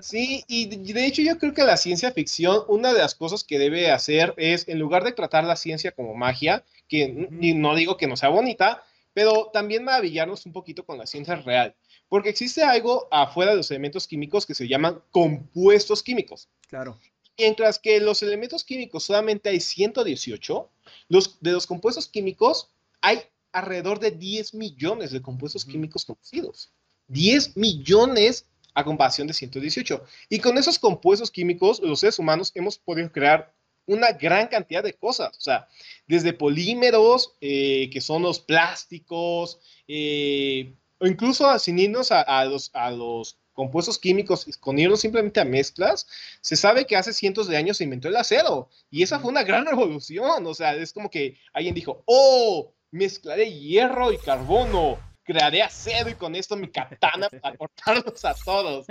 sí, 0.00 0.42
y 0.48 0.92
de 0.92 1.06
hecho 1.06 1.22
yo 1.22 1.38
creo 1.38 1.52
que 1.52 1.64
la 1.64 1.76
ciencia 1.76 2.12
ficción, 2.12 2.62
una 2.68 2.92
de 2.92 3.00
las 3.00 3.14
cosas 3.14 3.44
que 3.44 3.58
debe 3.58 3.90
hacer 3.90 4.32
es, 4.38 4.68
en 4.68 4.78
lugar 4.78 5.04
de 5.04 5.12
tratar 5.12 5.44
la 5.44 5.56
ciencia 5.56 5.92
como 5.92 6.14
magia, 6.14 6.64
que 6.88 7.28
no 7.30 7.74
digo 7.74 7.96
que 7.96 8.06
no 8.06 8.16
sea 8.16 8.30
bonita, 8.30 8.82
pero 9.18 9.50
también 9.52 9.82
maravillarnos 9.82 10.46
un 10.46 10.52
poquito 10.52 10.86
con 10.86 10.96
la 10.96 11.04
ciencia 11.04 11.34
real. 11.34 11.74
Porque 12.08 12.28
existe 12.28 12.62
algo 12.62 13.08
afuera 13.10 13.50
de 13.50 13.56
los 13.56 13.68
elementos 13.72 14.06
químicos 14.06 14.46
que 14.46 14.54
se 14.54 14.68
llaman 14.68 15.02
compuestos 15.10 16.04
químicos. 16.04 16.48
Claro. 16.68 16.96
Mientras 17.36 17.80
que 17.80 17.98
los 17.98 18.22
elementos 18.22 18.62
químicos 18.62 19.02
solamente 19.02 19.48
hay 19.48 19.58
118, 19.58 20.70
los, 21.08 21.40
de 21.40 21.50
los 21.50 21.66
compuestos 21.66 22.06
químicos 22.06 22.70
hay 23.00 23.18
alrededor 23.50 23.98
de 23.98 24.12
10 24.12 24.54
millones 24.54 25.10
de 25.10 25.20
compuestos 25.20 25.64
químicos 25.64 26.04
conocidos. 26.04 26.70
10 27.08 27.56
millones 27.56 28.46
a 28.72 28.84
comparación 28.84 29.26
de 29.26 29.34
118. 29.34 30.00
Y 30.28 30.38
con 30.38 30.58
esos 30.58 30.78
compuestos 30.78 31.32
químicos, 31.32 31.80
los 31.80 31.98
seres 31.98 32.20
humanos 32.20 32.52
hemos 32.54 32.78
podido 32.78 33.10
crear 33.10 33.52
una 33.88 34.12
gran 34.12 34.46
cantidad 34.48 34.82
de 34.82 34.92
cosas, 34.92 35.36
o 35.36 35.40
sea, 35.40 35.66
desde 36.06 36.32
polímeros, 36.32 37.34
eh, 37.40 37.88
que 37.90 38.00
son 38.00 38.22
los 38.22 38.38
plásticos, 38.38 39.60
eh, 39.88 40.74
o 41.00 41.06
incluso 41.06 41.58
sin 41.58 41.78
irnos 41.78 42.12
a, 42.12 42.44
los, 42.44 42.70
a 42.74 42.90
los 42.90 43.38
compuestos 43.54 43.98
químicos, 43.98 44.46
con 44.60 44.78
irnos 44.78 45.00
simplemente 45.00 45.40
a 45.40 45.44
mezclas, 45.44 46.06
se 46.42 46.54
sabe 46.54 46.86
que 46.86 46.96
hace 46.96 47.12
cientos 47.12 47.48
de 47.48 47.56
años 47.56 47.78
se 47.78 47.84
inventó 47.84 48.08
el 48.08 48.16
acero 48.16 48.68
y 48.90 49.02
esa 49.02 49.20
fue 49.20 49.30
una 49.30 49.42
gran 49.42 49.64
revolución, 49.66 50.46
o 50.46 50.54
sea, 50.54 50.74
es 50.74 50.92
como 50.92 51.10
que 51.10 51.38
alguien 51.52 51.74
dijo, 51.74 52.02
oh, 52.06 52.74
mezclaré 52.90 53.52
hierro 53.52 54.12
y 54.12 54.18
carbono, 54.18 54.98
crearé 55.24 55.62
acero 55.62 56.10
y 56.10 56.14
con 56.14 56.34
esto 56.34 56.56
mi 56.56 56.68
katana 56.68 57.28
para 57.30 57.56
cortarlos 57.58 58.24
a 58.24 58.34
todos. 58.34 58.86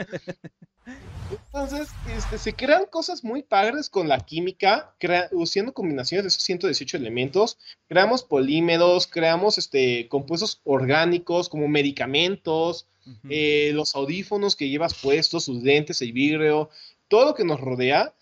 Entonces, 1.29 1.89
este, 2.15 2.37
se 2.37 2.53
crean 2.53 2.85
cosas 2.85 3.23
muy 3.23 3.43
padres 3.43 3.89
con 3.89 4.07
la 4.07 4.19
química, 4.19 4.95
usando 5.31 5.73
combinaciones 5.73 6.23
de 6.23 6.27
esos 6.29 6.43
118 6.43 6.97
elementos. 6.97 7.57
Creamos 7.87 8.23
polímeros, 8.23 9.07
creamos 9.07 9.57
este, 9.57 10.07
compuestos 10.07 10.61
orgánicos 10.63 11.49
como 11.49 11.67
medicamentos, 11.67 12.87
eh, 13.29 13.71
los 13.73 13.95
audífonos 13.95 14.55
que 14.55 14.69
llevas 14.69 14.93
puestos, 14.93 15.45
sus 15.45 15.63
lentes, 15.63 16.01
el 16.01 16.13
vidrio, 16.13 16.69
todo 17.07 17.25
lo 17.25 17.33
que 17.33 17.45
nos 17.45 17.59
rodea, 17.59 18.13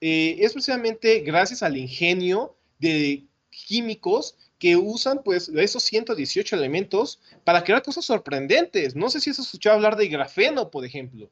eh, 0.00 0.36
es 0.40 0.52
precisamente 0.52 1.20
gracias 1.20 1.62
al 1.62 1.76
ingenio 1.76 2.54
de 2.78 3.24
químicos 3.50 4.36
que 4.58 4.76
usan 4.76 5.22
pues 5.24 5.48
esos 5.48 5.82
118 5.82 6.56
elementos 6.56 7.20
para 7.44 7.64
crear 7.64 7.82
cosas 7.82 8.04
sorprendentes. 8.04 8.94
No 8.94 9.08
sé 9.08 9.20
si 9.20 9.30
has 9.30 9.38
escuchado 9.38 9.76
hablar 9.76 9.96
de 9.96 10.08
grafeno, 10.08 10.70
por 10.70 10.84
ejemplo. 10.84 11.30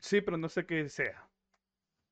Sí, 0.00 0.20
pero 0.20 0.36
no 0.36 0.48
sé 0.48 0.66
qué 0.66 0.88
sea. 0.88 1.28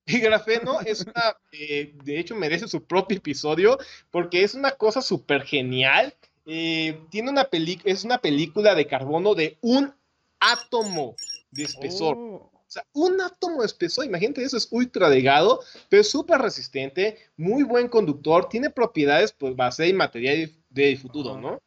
Y 0.07 0.19
grafeno 0.19 0.81
es 0.81 1.03
una, 1.03 1.37
eh, 1.53 1.95
de 2.05 2.19
hecho 2.19 2.35
merece 2.35 2.69
su 2.69 2.85
propio 2.85 3.19
episodio 3.19 3.79
porque 4.11 4.43
es 4.43 4.55
una 4.55 4.73
cosa 4.73 5.01
súper 5.01 5.43
genial. 5.43 6.15
Eh, 6.47 7.01
tiene 7.11 7.31
una 7.31 7.45
película, 7.45 7.93
es 7.93 8.05
una 8.05 8.19
película 8.19 8.75
de 8.75 8.87
carbono 8.87 9.35
de 9.35 9.57
un 9.63 9.95
átomo 10.41 11.17
de 11.51 11.65
espesor. 11.65 12.17
Oh. 12.19 12.51
O 12.55 12.71
sea, 12.75 12.85
un 12.93 13.21
átomo 13.21 13.61
de 13.61 13.67
espesor, 13.67 14.05
imagínate, 14.05 14.43
eso 14.43 14.57
es 14.57 14.67
ultra 14.71 15.09
delgado, 15.09 15.61
pero 15.89 16.01
es 16.01 16.11
súper 16.11 16.41
resistente, 16.41 17.19
muy 17.37 17.63
buen 17.63 17.89
conductor, 17.89 18.49
tiene 18.49 18.69
propiedades, 18.69 19.33
pues, 19.33 19.55
base 19.55 19.87
y 19.87 19.93
material 19.93 20.51
de 20.71 20.97
futuro, 20.97 21.39
¿no? 21.39 21.61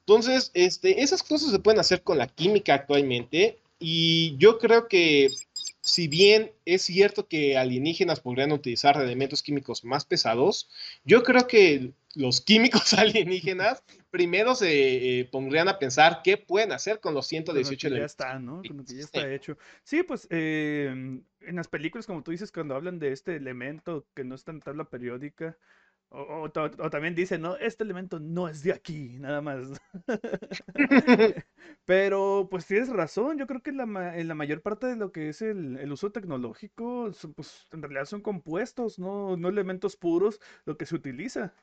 Entonces, 0.00 0.50
este, 0.54 1.02
esas 1.02 1.22
cosas 1.22 1.50
se 1.50 1.58
pueden 1.58 1.80
hacer 1.80 2.02
con 2.02 2.18
la 2.18 2.26
química 2.26 2.74
actualmente. 2.74 3.60
Y 3.80 4.36
yo 4.36 4.58
creo 4.58 4.86
que 4.88 5.30
si 5.80 6.06
bien 6.06 6.52
es 6.66 6.82
cierto 6.82 7.26
que 7.26 7.56
alienígenas 7.56 8.20
podrían 8.20 8.52
utilizar 8.52 9.00
elementos 9.00 9.42
químicos 9.42 9.84
más 9.84 10.04
pesados, 10.04 10.68
yo 11.04 11.22
creo 11.22 11.46
que 11.46 11.94
los 12.14 12.40
químicos 12.42 12.92
alienígenas 12.94 13.82
primero 14.10 14.54
se 14.54 15.20
eh, 15.20 15.24
pondrían 15.24 15.68
a 15.68 15.78
pensar 15.78 16.20
qué 16.22 16.36
pueden 16.36 16.72
hacer 16.72 17.00
con 17.00 17.14
los 17.14 17.26
118 17.26 17.86
elementos. 17.86 18.16
Ya 18.16 18.24
está, 18.24 18.38
¿no? 18.38 18.62
Con 18.66 18.76
lo 18.76 18.84
que 18.84 18.96
ya 18.96 19.00
está 19.00 19.32
hecho. 19.32 19.56
Sí, 19.82 20.02
pues 20.02 20.26
em, 20.30 21.22
en 21.40 21.56
las 21.56 21.68
películas, 21.68 22.06
como 22.06 22.22
tú 22.22 22.32
dices, 22.32 22.52
cuando 22.52 22.74
hablan 22.74 22.98
de 22.98 23.12
este 23.12 23.36
elemento 23.36 24.06
que 24.14 24.24
no 24.24 24.34
está 24.34 24.52
en 24.52 24.60
tabla 24.60 24.84
periódica, 24.84 25.56
o, 26.12 26.50
también 26.90 27.14
dice, 27.14 27.38
no, 27.38 27.56
este 27.56 27.84
elemento 27.84 28.18
no 28.18 28.48
es 28.48 28.62
de 28.62 28.72
aquí, 28.72 29.16
nada 29.20 29.40
más. 29.40 29.68
Pero 31.84 32.48
pues 32.50 32.66
tienes 32.66 32.88
razón, 32.88 33.38
yo 33.38 33.46
creo 33.46 33.62
que 33.62 33.70
en 33.70 33.76
la, 33.76 34.18
en 34.18 34.28
la 34.28 34.34
mayor 34.34 34.60
parte 34.60 34.86
de 34.86 34.96
lo 34.96 35.12
que 35.12 35.28
es 35.28 35.40
el, 35.40 35.90
uso 35.90 36.10
tecnológico, 36.10 37.10
pues 37.36 37.66
en 37.72 37.82
realidad 37.82 38.06
son 38.06 38.22
compuestos, 38.22 38.98
no, 38.98 39.36
no 39.36 39.48
elementos 39.48 39.96
puros 39.96 40.40
lo 40.64 40.76
que 40.76 40.86
se 40.86 40.96
utiliza. 40.96 41.54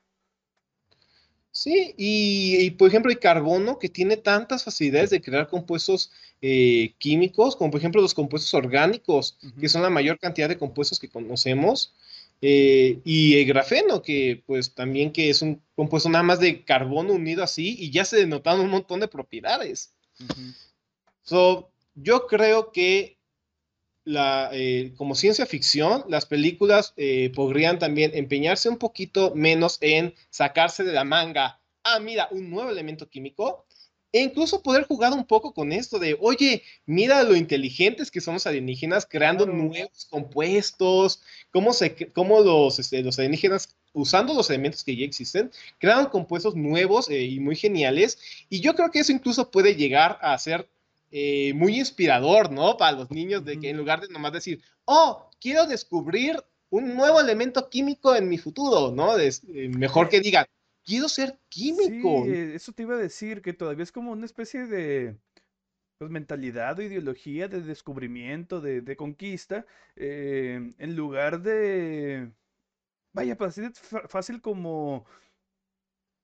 Sí, 1.51 1.95
y, 1.97 2.69
por 2.71 2.87
ejemplo 2.87 3.11
el 3.11 3.19
carbono 3.19 3.79
que 3.79 3.89
tiene 3.89 4.15
tantas 4.15 4.63
facilidades 4.63 5.09
de 5.09 5.21
crear 5.21 5.47
compuestos 5.47 6.11
eh, 6.39 6.93
químicos, 6.99 7.55
como 7.55 7.71
por 7.71 7.79
ejemplo 7.79 8.01
los 8.01 8.13
compuestos 8.13 8.53
orgánicos, 8.53 9.37
que 9.59 9.67
son 9.67 9.81
la 9.81 9.89
mayor 9.89 10.19
cantidad 10.19 10.47
de 10.47 10.57
compuestos 10.57 10.99
que 10.99 11.09
conocemos, 11.09 11.95
eh, 12.41 12.99
y 13.03 13.39
el 13.39 13.45
grafeno, 13.45 14.01
que 14.01 14.43
pues 14.45 14.75
también 14.75 15.11
que 15.11 15.29
es 15.29 15.41
un 15.41 15.61
compuesto 15.75 16.09
nada 16.09 16.23
más 16.23 16.39
de 16.39 16.63
carbono 16.63 17.13
unido 17.13 17.43
así 17.43 17.75
y 17.79 17.91
ya 17.91 18.05
se 18.05 18.17
denotan 18.17 18.59
un 18.59 18.69
montón 18.69 18.99
de 18.99 19.07
propiedades. 19.07 19.95
so, 21.23 21.71
yo 21.95 22.27
creo 22.27 22.71
que 22.71 23.17
la, 24.03 24.49
eh, 24.53 24.93
como 24.95 25.15
ciencia 25.15 25.45
ficción, 25.45 26.05
las 26.07 26.25
películas 26.25 26.93
eh, 26.95 27.31
podrían 27.35 27.77
también 27.77 28.11
empeñarse 28.13 28.69
un 28.69 28.77
poquito 28.77 29.35
menos 29.35 29.77
en 29.81 30.13
sacarse 30.29 30.83
de 30.83 30.93
la 30.93 31.03
manga, 31.03 31.59
ah, 31.83 31.99
mira, 31.99 32.27
un 32.31 32.49
nuevo 32.49 32.69
elemento 32.69 33.09
químico, 33.09 33.65
e 34.17 34.23
incluso 34.23 34.63
poder 34.63 34.83
jugar 34.85 35.13
un 35.13 35.25
poco 35.25 35.53
con 35.53 35.71
esto 35.71 35.99
de, 35.99 36.17
oye, 36.19 36.63
mira 36.87 37.21
lo 37.21 37.35
inteligentes 37.35 38.09
que 38.09 38.19
somos 38.19 38.47
alienígenas 38.47 39.05
creando 39.05 39.45
nuevos 39.45 40.05
compuestos, 40.09 41.21
cómo, 41.51 41.71
se, 41.71 42.11
cómo 42.13 42.41
los, 42.41 42.79
este, 42.79 43.03
los 43.03 43.19
alienígenas, 43.19 43.75
usando 43.93 44.33
los 44.33 44.49
elementos 44.49 44.83
que 44.83 44.95
ya 44.95 45.05
existen, 45.05 45.51
crean 45.77 46.07
compuestos 46.07 46.55
nuevos 46.55 47.09
eh, 47.09 47.21
y 47.21 47.39
muy 47.39 47.55
geniales. 47.55 48.17
Y 48.49 48.59
yo 48.59 48.73
creo 48.73 48.89
que 48.89 48.99
eso 48.99 49.11
incluso 49.11 49.51
puede 49.51 49.75
llegar 49.75 50.17
a 50.21 50.35
ser 50.39 50.67
eh, 51.11 51.53
muy 51.53 51.77
inspirador, 51.77 52.51
¿no? 52.51 52.75
Para 52.75 52.97
los 52.97 53.11
niños, 53.11 53.45
de 53.45 53.59
que 53.59 53.69
en 53.69 53.77
lugar 53.77 54.01
de 54.01 54.07
nomás 54.09 54.33
decir, 54.33 54.61
oh, 54.85 55.29
quiero 55.39 55.67
descubrir 55.67 56.43
un 56.71 56.95
nuevo 56.95 57.21
elemento 57.21 57.69
químico 57.69 58.15
en 58.15 58.27
mi 58.27 58.39
futuro, 58.39 58.91
¿no? 58.91 59.15
Eh, 59.19 59.31
mejor 59.69 60.09
que 60.09 60.21
digan, 60.21 60.47
quiero 60.87 61.09
ser 61.09 61.37
químico. 61.49 62.23
Sí, 62.25 62.31
eso 62.31 62.71
te 62.71 62.83
iba 62.83 62.95
a 62.95 62.97
decir, 62.97 63.41
que 63.41 63.53
todavía 63.53 63.83
es 63.83 63.91
como 63.91 64.11
una 64.13 64.25
especie 64.25 64.65
de 64.65 65.17
pues, 65.99 66.09
mentalidad 66.09 66.79
o 66.79 66.81
ideología 66.81 67.47
de 67.47 67.61
descubrimiento, 67.61 68.61
de, 68.61 68.95
conquista, 68.95 69.65
eh, 69.97 70.73
en 70.77 70.95
lugar 70.95 71.41
de, 71.41 72.31
vaya, 73.13 73.37
para 73.37 73.49
así 73.49 73.61
fácil 74.07 74.41
como 74.41 75.05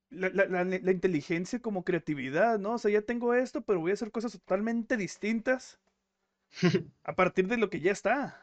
la, 0.09 0.29
la, 0.29 0.91
inteligencia 0.91 1.59
como 1.59 1.83
creatividad, 1.83 2.57
¿no? 2.57 2.73
O 2.73 2.77
sea, 2.77 2.91
ya 2.91 3.01
tengo 3.01 3.33
esto, 3.33 3.61
pero 3.61 3.81
voy 3.81 3.91
a 3.91 3.95
hacer 3.95 4.11
cosas 4.11 4.31
totalmente 4.33 4.95
distintas 4.95 5.79
a 7.03 7.15
partir 7.15 7.47
de 7.47 7.57
lo 7.57 7.69
que 7.69 7.81
ya 7.81 7.91
está. 7.91 8.42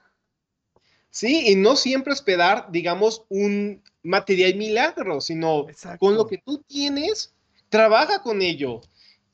Sí, 1.11 1.51
y 1.51 1.57
no 1.57 1.77
siempre 1.77 2.13
esperar, 2.13 2.71
digamos, 2.71 3.25
un 3.29 3.83
material 4.03 4.55
milagro, 4.55 5.21
sino 5.21 5.67
con 5.99 6.15
lo 6.15 6.27
que 6.27 6.39
tú 6.39 6.63
tienes, 6.67 7.35
trabaja 7.69 8.23
con 8.23 8.43
ello. 8.43 8.81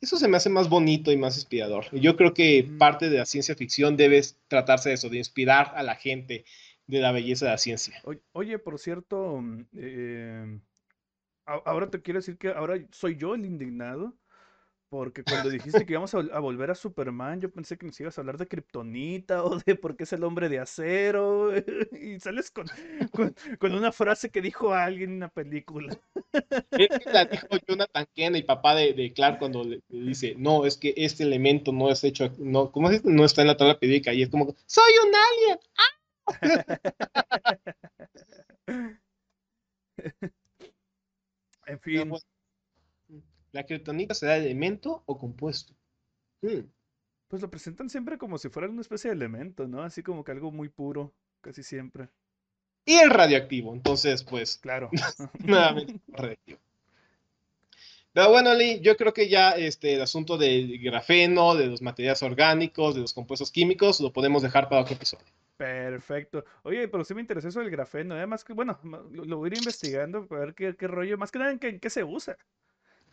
Eso 0.01 0.17
se 0.17 0.27
me 0.27 0.37
hace 0.37 0.49
más 0.49 0.69
bonito 0.69 1.11
y 1.11 1.17
más 1.17 1.35
inspirador. 1.37 1.85
Yo 1.91 2.15
creo 2.15 2.33
que 2.33 2.67
parte 2.77 3.09
de 3.09 3.17
la 3.17 3.25
ciencia 3.25 3.55
ficción 3.55 3.97
debe 3.97 4.21
tratarse 4.47 4.89
de 4.89 4.95
eso, 4.95 5.09
de 5.09 5.17
inspirar 5.17 5.73
a 5.75 5.83
la 5.83 5.95
gente 5.95 6.45
de 6.87 6.99
la 6.99 7.11
belleza 7.11 7.45
de 7.45 7.51
la 7.51 7.57
ciencia. 7.57 8.01
Oye, 8.31 8.59
por 8.59 8.79
cierto, 8.79 9.43
eh, 9.75 10.59
ahora 11.45 11.89
te 11.89 12.01
quiero 12.01 12.19
decir 12.19 12.37
que 12.37 12.49
ahora 12.49 12.75
soy 12.91 13.17
yo 13.17 13.35
el 13.35 13.45
indignado. 13.45 14.15
Porque 14.89 15.23
cuando 15.23 15.49
dijiste 15.49 15.85
que 15.85 15.93
íbamos 15.93 16.13
a, 16.13 16.39
volver 16.39 16.71
a 16.71 16.75
Superman, 16.75 17.41
yo 17.41 17.51
pensé 17.51 17.77
que 17.77 17.85
nos 17.85 17.99
ibas 17.99 18.17
a 18.17 18.21
hablar 18.21 18.37
de 18.37 18.47
Kryptonita 18.47 19.43
o 19.43 19.57
de 19.57 19.75
por 19.75 19.97
qué 19.97 20.05
es 20.05 20.13
el 20.13 20.23
hombre 20.23 20.47
de 20.49 20.59
acero. 20.59 21.51
Y 21.91 22.19
sales 22.19 22.51
con, 22.51 22.67
con, 23.59 23.73
una 23.73 23.91
frase 23.91 24.29
que 24.29 24.41
dijo 24.41 24.73
alguien 24.73 25.11
en 25.11 25.17
una 25.17 25.29
película. 25.29 25.97
Es 26.71 26.99
que 26.99 27.09
la 27.11 27.25
dijo 27.25 27.47
Jonathan 27.67 28.07
Kennedy, 28.15 28.43
papá 28.43 28.75
de, 28.75 28.93
de 28.93 29.11
Clark, 29.13 29.39
cuando 29.39 29.63
le, 29.63 29.81
dice, 29.89 30.35
no, 30.37 30.65
es 30.65 30.77
que 30.77 30.93
este 30.95 31.23
elemento 31.23 31.71
no 31.71 31.91
es 31.91 32.03
hecho, 32.03 32.31
no, 32.37 32.71
¿cómo 32.71 32.89
es? 32.89 33.03
No 33.03 33.25
está 33.25 33.41
en 33.41 33.47
la 33.47 33.57
tabla 33.57 33.79
periódica. 33.79 34.13
Y 34.13 34.21
es 34.23 34.29
como, 34.29 34.55
¡soy 34.65 34.93
un 35.05 35.13
alien! 35.15 35.59
¡Ah! 35.77 35.83
en 41.67 41.79
fin. 41.79 42.13
¿La 43.51 43.65
criptonita 43.65 44.13
será 44.13 44.37
elemento 44.37 45.03
o 45.05 45.17
compuesto? 45.17 45.73
Hmm. 46.41 46.61
Pues 47.27 47.41
lo 47.41 47.49
presentan 47.49 47.89
siempre 47.89 48.17
como 48.17 48.37
si 48.37 48.49
fuera 48.49 48.69
una 48.69 48.81
especie 48.81 49.09
de 49.09 49.15
elemento, 49.15 49.67
¿no? 49.67 49.81
Así 49.81 50.03
como 50.03 50.23
que 50.23 50.31
algo 50.31 50.51
muy 50.51 50.69
puro, 50.69 51.13
casi 51.41 51.63
siempre. 51.63 52.09
Y 52.85 52.95
el 52.95 53.09
radioactivo, 53.09 53.73
entonces, 53.73 54.23
pues. 54.23 54.57
Claro. 54.57 54.89
nuevamente, 55.43 55.99
radioactivo. 56.07 56.59
Pero 58.13 58.29
bueno, 58.31 58.53
Lee, 58.55 58.79
yo 58.81 58.95
creo 58.95 59.13
que 59.13 59.27
ya 59.29 59.51
este, 59.51 59.95
el 59.95 60.01
asunto 60.01 60.37
del 60.37 60.79
grafeno, 60.79 61.53
de 61.53 61.67
los 61.67 61.81
materiales 61.81 62.23
orgánicos, 62.23 62.95
de 62.95 63.01
los 63.01 63.13
compuestos 63.13 63.51
químicos, 63.51 63.99
lo 63.99 64.11
podemos 64.13 64.41
dejar 64.41 64.69
para 64.69 64.81
otro 64.81 64.95
episodio. 64.95 65.25
Perfecto. 65.57 66.45
Oye, 66.63 66.87
pero 66.87 67.03
sí 67.03 67.13
me 67.13 67.21
interesó 67.21 67.49
eso 67.49 67.59
del 67.59 67.69
grafeno. 67.69 68.15
Además, 68.15 68.43
que 68.43 68.53
bueno, 68.53 68.79
lo, 69.11 69.37
voy 69.37 69.49
a 69.49 69.51
ir 69.51 69.57
investigando 69.59 70.25
para 70.25 70.45
ver 70.45 70.53
qué, 70.55 70.75
qué 70.75 70.87
rollo, 70.87 71.17
más 71.17 71.31
que 71.31 71.39
nada 71.39 71.51
en 71.51 71.79
qué 71.79 71.89
se 71.89 72.03
usa. 72.03 72.37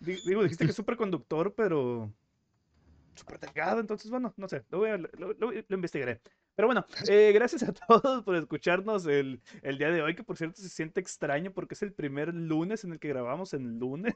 Digo, 0.04 0.42
dijiste 0.42 0.64
que 0.64 0.70
es 0.70 0.76
súper 0.76 0.96
conductor, 0.96 1.54
pero 1.54 2.12
súper 3.14 3.38
delgado, 3.40 3.80
entonces, 3.80 4.10
bueno, 4.10 4.34
no 4.36 4.48
sé, 4.48 4.64
lo, 4.70 4.78
voy 4.78 4.90
a, 4.90 4.98
lo, 4.98 5.52
investigaré. 5.70 6.20
Pero 6.56 6.68
bueno, 6.68 6.86
eh, 7.08 7.32
gracias 7.32 7.62
a 7.62 7.72
todos 7.72 8.22
por 8.22 8.36
escucharnos 8.36 9.06
el, 9.06 9.40
el, 9.62 9.78
día 9.78 9.90
de 9.90 10.02
hoy, 10.02 10.14
que 10.14 10.22
por 10.22 10.36
cierto 10.36 10.60
se 10.60 10.68
siente 10.68 11.00
extraño 11.00 11.52
porque 11.52 11.74
es 11.74 11.82
el 11.82 11.92
primer 11.92 12.32
lunes 12.34 12.84
en 12.84 12.92
el 12.92 12.98
que 12.98 13.08
grabamos 13.08 13.54
en 13.54 13.78
lunes. 13.78 14.14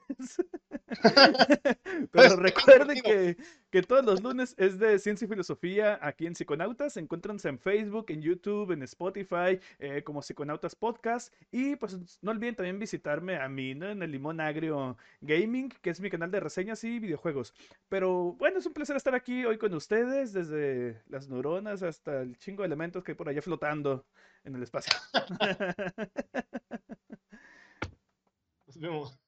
Pero 2.12 2.37
recuerden 2.37 3.01
que, 3.03 3.37
que 3.70 3.83
todos 3.83 4.05
los 4.05 4.22
lunes 4.22 4.55
es 4.59 4.79
de 4.79 4.98
ciencia 4.98 5.27
y 5.27 5.29
filosofía 5.29 5.98
aquí 6.01 6.27
en 6.27 6.35
Psiconautas. 6.35 6.96
Encuéntranse 6.96 7.48
en 7.48 7.59
Facebook, 7.59 8.07
en 8.09 8.22
YouTube, 8.22 8.72
en 8.72 8.83
Spotify, 8.83 9.61
eh, 9.79 10.03
como 10.05 10.22
Psiconautas 10.22 10.74
Podcast. 10.74 11.33
Y 11.51 11.77
pues 11.77 11.98
no 12.22 12.31
olviden 12.31 12.55
también 12.55 12.79
visitarme 12.79 13.37
a 13.37 13.48
mí, 13.48 13.74
¿no? 13.74 13.90
En 13.90 14.03
el 14.03 14.12
Limón 14.12 14.40
Agrio 14.40 14.96
Gaming, 15.20 15.70
que 15.83 15.90
es 15.90 16.01
mi 16.01 16.11
canal 16.11 16.31
de 16.31 16.40
reseñas 16.40 16.83
y 16.85 16.98
videojuegos. 16.98 17.55
Pero 17.88 18.35
bueno, 18.38 18.59
es 18.59 18.66
un 18.66 18.72
placer 18.72 18.96
estar 18.96 19.14
aquí 19.14 19.44
hoy 19.44 19.59
con 19.59 19.74
ustedes, 19.74 20.33
desde 20.33 21.03
las 21.09 21.29
neuronas 21.29 21.83
hasta 21.83 22.27
el 22.28 22.38
chingo 22.38 22.62
de 22.62 22.66
elementos 22.66 23.02
que 23.02 23.12
hay 23.12 23.16
por 23.16 23.28
allá 23.28 23.42
flotando 23.42 24.06
en 24.44 24.54
el 24.54 24.62
espacio. 24.62 24.92